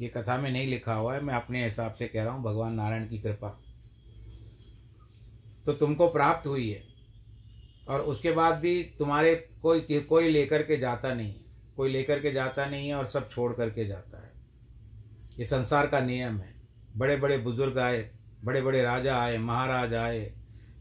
ये 0.00 0.08
कथा 0.08 0.38
में 0.38 0.50
नहीं 0.50 0.66
लिखा 0.66 0.94
हुआ 0.94 1.14
है, 1.14 1.20
मैं 1.20 1.34
अपने 1.34 1.64
हिसाब 1.64 1.92
से 1.92 2.06
कह 2.08 2.24
रहा 2.24 2.32
हूँ, 2.32 2.42
भगवान 2.42 2.74
नारायण 2.74 3.08
की 3.08 3.18
कृपा। 3.18 3.48
तो 5.66 5.72
तुमको 5.72 6.08
प्राप्त 6.08 6.46
हुई 6.46 6.70
है, 6.70 6.82
और 7.88 8.00
उसके 8.00 8.32
बाद 8.32 8.58
भी 8.58 8.82
तुम्हारे 8.98 9.34
कोई 9.62 10.00
कोई 10.00 10.28
लेकर 10.28 10.62
के 10.62 10.76
जाता 10.76 11.14
नहीं 11.14 11.28
है। 11.28 11.44
कोई 11.76 11.90
लेकर 11.90 12.20
के 12.20 12.32
जाता 12.32 12.66
नहीं 12.66 12.88
है 12.88 12.94
और 12.94 13.06
सब 13.06 13.30
छोड़ 13.30 13.52
करके 13.52 13.84
जाता 13.86 14.22
है। 14.22 14.32
ये 15.38 15.44
संसार 15.44 15.86
का 15.86 16.00
नियम 16.00 16.38
है। 16.38 16.54
बड़े 16.96 17.16
बड़े 17.16 17.38
बुज़ुर्ग 17.38 17.78
आए 17.78 18.10
बड़े 18.44 18.60
बड़े 18.62 18.82
राजा 18.82 19.16
आए, 19.22 19.38
महाराज 19.38 19.94
आए, 19.94 20.32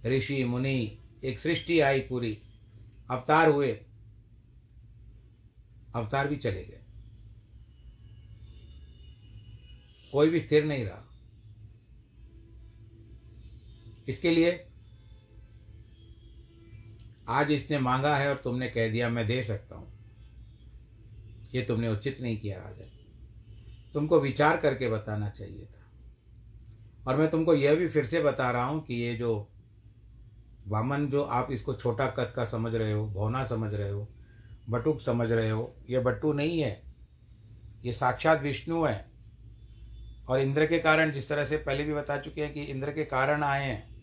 ऋषि, 0.05 0.43
मुनि, 0.43 0.97
एक 1.23 1.39
सृष्टि 1.39 1.79
आई 1.79 1.99
पूरी। 1.99 2.37
अवतार 3.11 3.49
हुए, 3.49 3.71
अवतार 5.95 6.27
भी 6.27 6.35
चले 6.35 6.63
गए। 6.63 6.81
कोई 10.11 10.29
भी 10.29 10.39
स्थिर 10.39 10.65
नहीं 10.65 10.85
रहा। 10.85 11.05
इसके 14.07 14.31
लिए 14.31 14.65
आज 17.27 17.51
इसने 17.51 17.79
मांगा 17.79 18.17
है 18.17 18.29
और 18.29 18.35
तुमने 18.35 18.69
कह 18.69 18.91
दिया, 18.91 19.09
मैं 19.09 19.27
दे 19.27 19.43
सकता 19.43 19.75
हूँ। 19.75 19.99
ये 21.55 21.61
तुमने 21.61 21.87
उचित 21.87 22.21
नहीं 22.21 22.37
किया 22.37 22.59
राजा। 22.59 22.85
तुमको 23.93 24.19
विचार 24.19 24.57
करके 24.57 24.89
बताना 24.89 25.29
चाहिए 25.29 25.65
था। 25.65 25.91
और 27.07 27.15
मैं 27.15 27.29
तुमको 27.29 27.53
यह 27.53 27.75
भी 27.75 27.87
फिर 27.87 28.05
से 28.05 28.21
बता 28.21 28.51
रहा 28.51 28.65
हूँ 28.65 28.85
कि 28.85 28.93
ये 28.93 29.15
जो 29.15 29.51
वामन 30.69 31.07
जो 31.07 31.23
आप 31.23 31.51
इसको 31.51 31.73
छोटा 31.73 32.07
कद 32.07 32.33
का 32.35 32.45
समझ 32.45 32.75
रहे 32.75 32.91
हो, 32.91 33.07
भौना 33.07 33.45
समझ 33.45 33.73
रहे 33.73 33.89
हो, 33.89 34.07
बटुक 34.69 35.01
समझ 35.01 35.31
रहे 35.31 35.49
हो, 35.49 35.75
ये 35.89 35.99
बट्टू 35.99 36.33
नहीं 36.33 36.59
है। 36.59 36.81
ये 37.85 37.93
साक्षात 37.93 38.41
विष्णु 38.41 38.83
है। 38.83 39.11
और 40.29 40.39
इंद्र 40.39 40.65
के 40.65 40.79
कारण 40.79 41.11
जिस 41.11 41.29
तरह 41.29 41.45
से 41.45 41.57
पहले 41.57 41.83
भी 41.83 41.93
बता 41.93 42.17
चुके 42.17 42.43
हैं 42.43 42.53
कि 42.53 42.63
इंद्र 42.63 42.91
के 42.91 43.05
कारण 43.05 43.43
आए 43.43 43.65
हैं। 43.65 44.01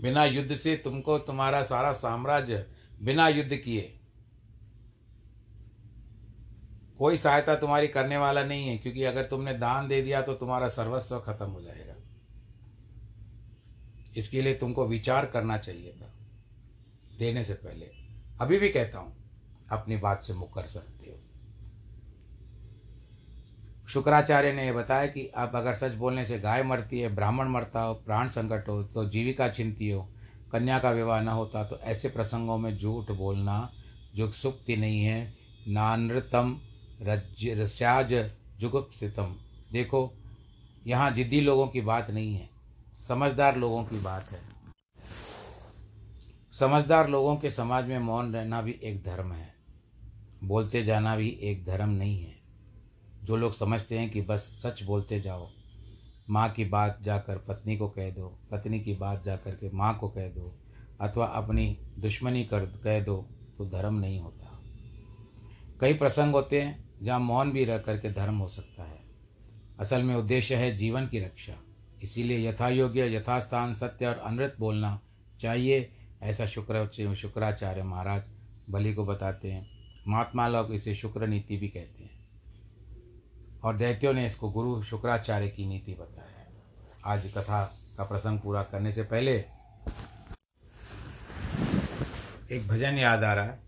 बिना 0.00 0.24
युद्ध 0.24 0.56
से 0.56 0.76
तुमको 0.76 1.18
तुम्हारा 1.18 1.62
सारा 1.62 1.92
साम्राज्य 1.92 2.66
बिना 3.02 3.28
युद्ध 3.28 3.56
किए। 3.56 3.98
कोई 6.98 7.16
सहायता 7.16 7.54
तुम्हारी 7.54 7.88
करने 7.88 8.16
वाला 8.16 8.44
नहीं 8.44 8.68
है, 8.68 8.78
क्योंकि 8.78 9.04
अगर 9.04 9.22
तुमने 9.22 9.54
दान 9.54 9.88
दे 9.88 10.02
दिया 10.02 10.22
तो 10.22 10.34
तुम्हारा 10.34 10.68
सर्वस्व 10.68 11.18
खत्म 11.18 11.46
हो 11.46 11.62
जाएगा। 11.62 11.91
इसके 14.16 14.42
लिए 14.42 14.54
तुमको 14.54 14.86
विचार 14.86 15.26
करना 15.26 15.58
चाहिए 15.58 15.92
था। 15.92 16.12
देने 17.18 17.44
से 17.44 17.54
पहले। 17.54 17.90
अभी 18.40 18.58
भी 18.58 18.68
कहता 18.68 18.98
हूँ, 18.98 19.14
अपनी 19.72 19.96
बात 19.96 20.24
से 20.24 20.34
मुकर 20.34 20.66
सकते 20.66 21.10
हो। 21.10 21.18
शुक्राचार्य 23.88 24.52
ने 24.52 24.64
यह 24.66 24.72
बताया 24.72 25.06
कि 25.06 25.26
अब 25.26 25.56
अगर 25.56 25.74
सच 25.74 25.92
बोलने 25.92 26.24
से 26.24 26.38
गाय 26.38 26.62
मरती 26.62 27.00
है, 27.00 27.14
ब्राह्मण 27.14 27.48
मरता 27.48 27.80
हो, 27.80 27.94
प्राण 27.96 28.28
संकट 28.28 28.68
हो 28.68 28.82
तो 28.84 29.08
जीविका 29.08 29.48
चिंती 29.48 29.90
हो, 29.90 30.08
कन्या 30.52 30.78
का 30.78 30.90
विवाह 30.90 31.20
न 31.20 31.28
होता 31.28 31.64
तो 31.64 31.76
ऐसे 31.76 32.08
प्रसंगों 32.08 32.58
में 32.58 32.76
झूठ 32.78 33.10
बोलना 33.10 33.72
जो 34.14 34.30
सुक्ति 34.32 34.76
नहीं 34.76 35.04
है। 35.04 35.34
नानृतम 35.68 36.60
रस्याज 37.02 38.12
जुगुप्सितम। 38.58 39.36
देखो, 39.72 40.12
यहाँ 40.86 41.10
जिद्दी 41.10 41.40
लोगों 41.40 41.66
की 41.66 41.80
बात 41.80 42.10
नहीं 42.10 42.34
है। 42.34 42.48
समझदार 43.08 43.56
लोगों 43.56 43.84
की 43.84 44.00
बात 44.00 44.30
है। 44.30 44.40
समझदार 46.52 47.08
लोगों 47.08 47.36
के 47.36 47.50
समाज 47.50 47.88
में 47.88 47.98
मौन 47.98 48.34
रहना 48.34 48.62
भी 48.62 48.72
एक 48.72 49.02
धर्म 49.02 49.32
है। 49.32 49.54
बोलते 50.44 50.84
जाना 50.84 51.16
भी 51.16 51.28
एक 51.28 51.64
धर्म 51.64 51.88
नहीं 51.88 52.22
है। 52.22 52.38
जो 53.24 53.36
लोग 53.36 53.54
समझते 53.54 53.98
हैं 53.98 54.10
कि 54.10 54.20
बस 54.20 54.40
सच 54.40 54.82
बोलते 54.82 55.20
जाओ, 55.20 55.50
माँ 56.30 56.50
की 56.50 56.64
बात 56.64 56.98
जाकर 57.02 57.38
पत्नी 57.38 57.76
को 57.76 57.88
कह 57.88 58.10
दो, 58.10 58.38
पत्नी 58.50 58.80
की 58.80 58.94
बात 58.94 59.24
जाकर 59.24 59.54
के 59.54 59.70
माँ 59.70 59.98
को 59.98 60.08
कह 60.08 60.28
दो, 60.28 60.58
अथवा 61.00 61.26
अपनी 61.26 61.78
दुश्मनी 61.98 62.44
कर 62.44 62.60
कह 62.60 63.04
दो 63.04 63.28
तो 63.58 63.66
धर्म 63.66 63.94
नहीं 63.94 64.20
होता। 64.20 64.60
कई 65.80 65.94
प्रसंग 65.94 66.32
होते 66.32 66.62
हैं 66.62 66.94
जहाँ 67.02 67.20
मौन 67.20 67.52
भी 67.52 67.64
रह 67.64 67.78
करके 67.78 68.12
धर्म 68.12 68.38
हो 68.38 68.48
सकता 68.48 68.84
है। 68.84 69.02
असल 69.78 70.02
में 70.02 70.14
उद्देश्य 70.14 70.56
है 70.56 70.76
जीवन 70.76 71.06
की 71.06 71.18
रक्षा। 71.18 71.61
इसीलिए 72.02 72.50
यथा 72.50 72.68
योग्य 72.68 73.16
यथास्थान, 73.16 73.74
सत्य 73.74 74.06
और 74.06 74.18
अनृत 74.18 74.56
बोलना 74.58 75.00
चाहिए, 75.40 75.92
ऐसा 76.22 76.46
शुक्र, 76.46 77.14
शुक्राचार्य 77.14 77.82
महाराज 77.82 78.22
बलि 78.70 78.94
को 78.94 79.06
बताते 79.06 79.52
हैं। 79.52 79.70
महात्मा 80.08 80.48
लोग 80.48 80.74
इसे 80.74 80.94
शुक्र 80.94 81.26
नीति 81.26 81.56
भी 81.56 81.68
कहते 81.68 82.02
हैं। 82.02 82.28
और 83.64 83.76
दैत्यों 83.76 84.12
ने 84.12 84.26
इसको 84.26 84.50
गुरु 84.50 84.82
शुक्राचार्य 84.82 85.48
की 85.48 85.66
नीति 85.66 85.94
बताया। 85.94 86.28
है 86.28 86.52
आज 87.04 87.32
कथा 87.36 87.78
का 87.96 88.04
प्रसंग 88.04 88.40
पूरा 88.40 88.62
करने 88.62 88.92
से 88.92 89.02
पहले 89.02 89.44
एक 92.50 92.68
भजन 92.68 92.98
याद 92.98 93.24
आ 93.24 93.34
रहा 93.34 93.44
है। 93.44 93.62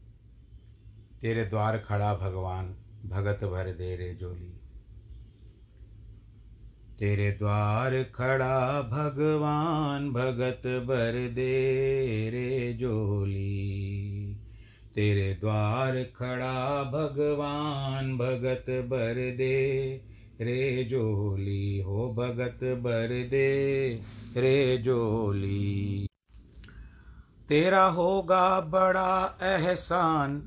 तेरे 1.20 1.44
द्वार 1.44 1.78
खड़ा 1.78 2.14
भगवान, 2.14 2.76
भगत 3.06 3.44
भर 3.44 3.72
दे 3.72 3.96
रे 3.96 4.14
जोली। 4.14 4.63
तेरे 6.98 7.30
द्वार 7.30 8.02
खड़ा 8.14 8.82
भगवान 8.82 10.10
भगत 10.12 10.66
भर 10.66 11.30
दे 11.34 12.30
रे 12.30 12.72
जोली। 12.72 14.36
तेरे 14.94 15.34
द्वार 15.40 16.02
खड़ा 16.02 16.82
भगवान 16.82 18.16
भगत 18.18 18.70
भर 18.70 19.14
दे 19.14 20.00
रे 20.40 20.84
जोली। 20.84 21.80
हो 21.80 22.14
भगत 22.18 22.64
भर 22.64 23.28
दे 23.30 24.00
रे 24.36 24.78
जोली। 24.78 26.06
तेरा 27.48 27.84
होगा 27.84 28.60
बड़ा 28.60 29.38
एहसान 29.42 30.38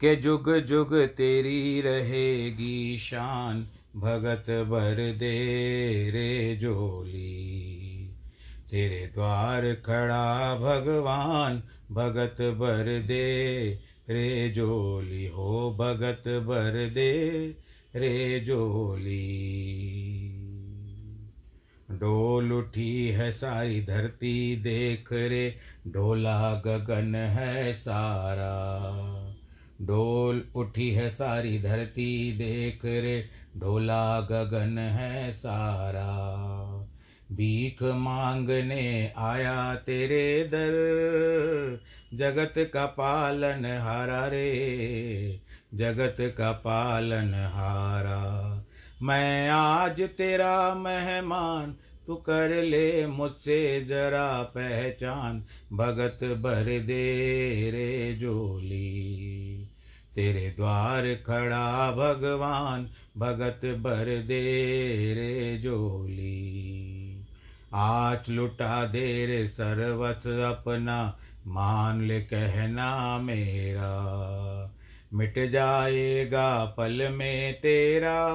के 0.00 0.16
जुग 0.16 0.58
जुग 0.58 0.94
तेरी 0.94 1.80
रहेगी 1.80 2.98
शान। 2.98 3.66
भगत 3.96 4.50
भर 4.50 5.12
दे 5.12 6.10
रे 6.10 6.56
जोली। 6.56 8.10
तेरे 8.70 9.10
द्वार 9.14 9.74
खड़ा 9.74 10.54
भगवान 10.54 11.62
भगत 11.92 12.36
भर 12.40 13.02
दे 13.02 13.70
रे 14.08 14.50
जोली। 14.50 15.26
हो 15.26 15.76
भगत 15.80 16.22
भर 16.28 16.90
दे 16.94 17.44
रे 17.96 18.40
जोली। 18.40 19.50
डोल 21.90 22.52
उठी 22.52 23.08
है 23.08 23.30
सारी 23.30 23.84
धरती, 23.84 24.56
देख 24.56 25.12
रे 25.12 25.56
ढोला 25.88 26.62
गगन 26.66 27.14
है 27.14 27.72
सारा। 27.72 29.23
डोल 29.82 30.42
उठी 30.54 30.90
है 30.90 31.10
सारी 31.10 31.58
धरती, 31.58 32.32
देख 32.32 32.84
रे 32.84 33.28
ढोला 33.56 34.20
गगन 34.20 34.78
है 34.78 35.32
सारा। 35.32 36.34
भीख 37.32 37.82
मांगने 37.82 39.12
आया 39.16 39.74
तेरे 39.74 40.44
दर, 40.44 41.80
जगत 42.14 42.54
का 42.58 42.86
पालन 42.86 43.64
हारा 43.64 44.26
रे, 44.26 45.40
जगत 45.74 46.16
का 46.20 46.52
पालन 46.52 47.34
हारा। 47.34 48.64
मैं 49.02 49.48
आज 49.48 50.00
तेरा 50.00 50.74
मेहमान, 50.74 51.76
तू 52.06 52.14
कर 52.14 52.62
ले 52.62 53.06
मुझसे 53.06 53.84
जरा 53.84 54.42
पहचान, 54.42 55.44
भगत 55.72 56.24
भर 56.24 56.64
दे 56.64 57.70
रे 57.70 58.14
जोली। 58.14 59.43
तेरे 60.14 60.54
द्वार 60.56 61.02
खड़ा 61.02 61.90
भगवान, 61.90 62.88
भगत 63.18 63.60
भर 63.64 64.04
दे 64.04 64.42
रे 65.14 65.58
जोली। 65.58 67.26
आज 67.74 68.18
लुटा 68.28 68.86
दे 68.86 69.26
रे 69.26 69.48
सर्वत 69.48 70.26
अपना, 70.26 71.18
मान 71.46 72.02
ले 72.02 72.20
कहना 72.20 73.18
मेरा। 73.18 73.94
मिट 75.14 75.50
जाएगा 75.50 76.64
पल 76.64 77.08
में 77.12 77.54
तेरा, 77.54 78.28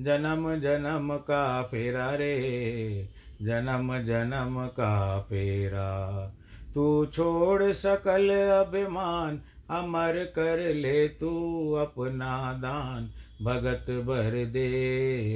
जन्म 0.00 0.56
जन्म 0.56 1.16
का 1.16 1.62
फेरा 1.62 2.14
रे, 2.14 3.08
जन्म 3.42 3.98
जन्म 3.98 4.66
का 4.66 5.20
फेरा। 5.20 6.32
तू 6.74 7.06
छोड़ 7.06 7.72
सकल 7.72 8.28
अभिमान 8.34 9.40
अमर 9.70 10.24
कर 10.36 10.74
ले 10.74 11.08
तू 11.08 11.30
अपना 11.72 12.52
दान। 12.52 13.10
भगत 13.42 13.90
भर 13.90 14.44
दे 14.44 14.68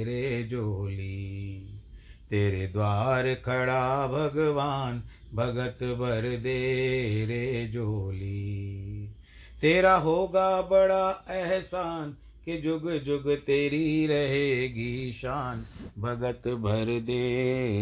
रे 0.03 0.43
जोली 0.43 1.79
तेरे 2.29 2.67
द्वार 2.67 3.33
खड़ा 3.33 4.07
भगवान। 4.07 5.03
भगत 5.33 5.83
भर 5.83 6.21
दे 6.21 7.25
रे 7.25 7.67
जोली 7.67 9.09
तेरा 9.61 9.95
होगा 9.97 10.61
बड़ा 10.61 11.25
एहसान 11.29 12.17
कि 12.45 12.57
जुग 12.57 12.91
जुग 12.91 13.35
तेरी 13.35 14.07
रहेगी 14.07 15.11
शान। 15.11 15.63
भगत 15.99 16.47
भर 16.47 16.85
दे 16.85 17.23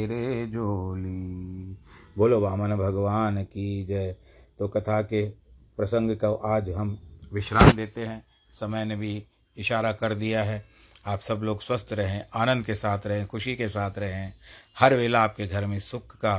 रे 0.05 0.47
जोली 0.47 1.77
बोलो 2.17 2.39
वामन 2.39 2.75
भगवान 2.75 3.43
की 3.43 3.83
जय। 3.83 4.15
तो 4.59 4.67
कथा 4.67 5.01
के 5.01 5.40
प्रसंग 5.81 6.11
का 6.15 6.29
आज 6.45 6.69
हम 6.69 6.89
विश्राम 7.33 7.71
देते 7.71 8.05
हैं। 8.05 8.25
समय 8.53 8.85
ने 8.85 8.95
भी 8.95 9.23
इशारा 9.57 9.91
कर 9.91 10.13
दिया 10.13 10.43
है। 10.43 10.65
आप 11.05 11.19
सब 11.19 11.41
लोग 11.43 11.61
स्वस्थ 11.61 11.89
रहें, 11.93 12.25
आनंद 12.33 12.65
के 12.65 12.75
साथ 12.75 12.99
रहें, 13.05 13.27
खुशी 13.27 13.55
के 13.55 13.69
साथ 13.69 13.91
रहें। 13.97 14.33
हर 14.79 14.95
वेला 14.95 15.23
आपके 15.23 15.47
घर 15.47 15.65
में 15.65 15.79
सुख 15.79 16.15
का 16.17 16.33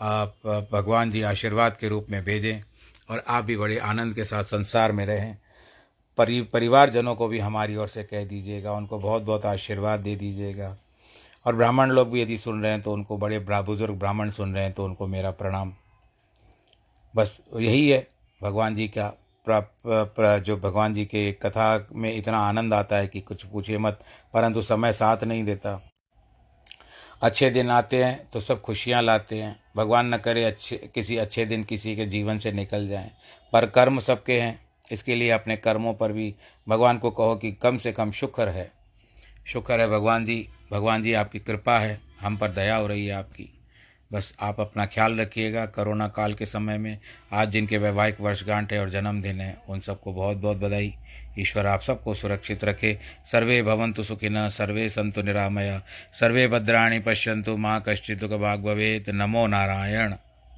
आप, 0.00 0.36
भगवान 0.72 1.10
जी 1.10 1.22
आशीर्वाद 1.22 1.76
के 1.76 1.88
रूप 1.88 2.06
में 2.10 2.24
भेजें 2.24 2.60
और 3.10 3.24
आप 3.28 3.44
भी 3.44 3.56
बड़े 3.56 3.78
आनंद 3.78 4.14
के 4.14 4.24
साथ 4.24 4.44
संसार 4.44 4.92
में 4.92 5.06
रहें। 5.06 5.38
परि, 6.18 6.40
परिवारजनों 6.42 7.14
को 7.14 7.28
भी 7.28 7.38
हमारी 7.38 7.76
ओर 7.76 7.88
से 7.88 8.04
कह 8.04 8.24
दीजिएगा, 8.24 8.72
उनको 8.72 8.98
बहुत 8.98 9.22
बहुत 9.22 9.46
आशीर्वाद 9.46 10.00
दे 10.00 10.16
दीजिएगा। 10.16 10.76
और 11.46 11.56
ब्राह्मण 11.56 11.90
लोग 11.90 12.10
भी 12.10 12.22
यदि 12.22 12.38
सुन 12.38 12.62
रहे 12.62 12.72
हैं 12.72 12.82
तो 12.82 12.92
उनको 12.92 13.18
बड़े 13.18 13.38
बुज़ुर्ग 13.40 13.94
ब्राह्मण 13.94 14.30
सुन 14.30 14.54
रहे 14.54 14.64
हैं 14.64 14.72
तो 14.72 14.84
उनको 14.84 15.06
मेरा 15.06 15.30
प्रणाम। 15.30 15.74
बस 17.16 17.40
यही 17.56 17.88
है। 17.90 18.11
भगवान 18.42 18.74
जी 18.74 18.88
का 18.88 19.12
जो 20.38 20.56
भगवान 20.56 20.94
जी 20.94 21.04
के 21.04 21.30
कथा 21.34 21.86
में 21.92 22.12
इतना 22.12 22.38
आनंद 22.38 22.74
आता 22.74 22.96
है 22.96 23.06
कि 23.08 23.20
कुछ 23.20 23.44
पूछिए 23.44 23.78
मत, 23.78 23.98
परंतु 24.34 24.62
समय 24.62 24.92
साथ 24.92 25.24
नहीं 25.24 25.44
देता। 25.44 25.80
अच्छे 27.22 27.50
दिन 27.50 27.70
आते 27.70 28.02
हैं 28.04 28.28
तो 28.32 28.40
सब 28.40 28.60
खुशियाँ 28.60 29.02
लाते 29.02 29.40
हैं। 29.40 29.56
भगवान 29.76 30.14
न 30.14 30.16
करे 30.18 30.44
अच्छे, 30.44 30.76
किसी 30.94 31.16
अच्छे 31.16 31.44
दिन 31.46 31.64
किसी 31.64 31.94
के 31.96 32.06
जीवन 32.06 32.38
से 32.38 32.52
निकल 32.52 32.88
जाएँ। 32.88 33.10
पर 33.52 33.66
कर्म 33.68 33.98
सबके 34.00 34.40
हैं, 34.40 34.58
इसके 34.90 35.14
लिए 35.14 35.30
अपने 35.30 35.56
कर्मों 35.58 35.94
पर 35.94 36.12
भी 36.12 36.34
भगवान 36.66 36.98
को 36.98 37.10
कहो 37.10 37.36
कि 37.36 37.52
कम 37.52 37.78
से 37.78 37.92
कम 37.92 38.10
शुक्र 38.12 38.48
है। 38.48 38.70
शुक्र 39.46 39.80
है 39.80 39.88
भगवान 39.88 40.24
जी 40.24 40.46
भगवान 40.72 41.02
जी 41.02 41.12
आपकी 41.14 41.38
कृपा 41.40 41.78
है, 41.78 42.00
हम 42.20 42.36
पर 42.36 42.50
दया 42.50 42.76
हो 42.76 42.86
रही 42.86 43.06
है 43.06 43.12
आपकी। 43.12 43.48
बस 44.12 44.34
आप 44.40 44.60
अपना 44.60 44.86
ख्याल 44.86 45.20
रखिएगा। 45.20 45.66
कोरोना 45.66 46.08
काल 46.08 46.34
के 46.34 46.46
समय 46.46 46.78
में 46.78 46.98
आज 47.32 47.50
जिनके 47.50 47.78
वैवाहिक 47.78 48.20
वर्षगांठ 48.20 48.72
है 48.72 48.80
और 48.80 48.90
जन्मदिन 48.90 49.40
है। 49.40 49.56
उन 49.68 49.80
सबको 49.80 50.12
बहुत 50.12 50.36
बहुत 50.36 50.56
बधाई। 50.56 50.94
ईश्वर 51.38 51.66
आप 51.66 51.80
सबको 51.80 52.14
सुरक्षित 52.14 52.64
रखे। 52.64 52.98
सर्वे 53.32 53.62
भवंतु 53.62 54.02
सुखिन 54.02 54.48
सर्वे 54.48 54.88
संतु 54.88 55.22
निरामया। 55.22 55.78
सर्वे 56.20 56.48
भद्राणी 56.48 56.98
पश्यंतु 56.98 57.56
माँ 57.56 57.82
कश्चित 57.88 58.24
भाग 58.24 58.60
भवेत। 58.60 59.10
नमो 59.10 59.46
नारायण। 59.46 60.14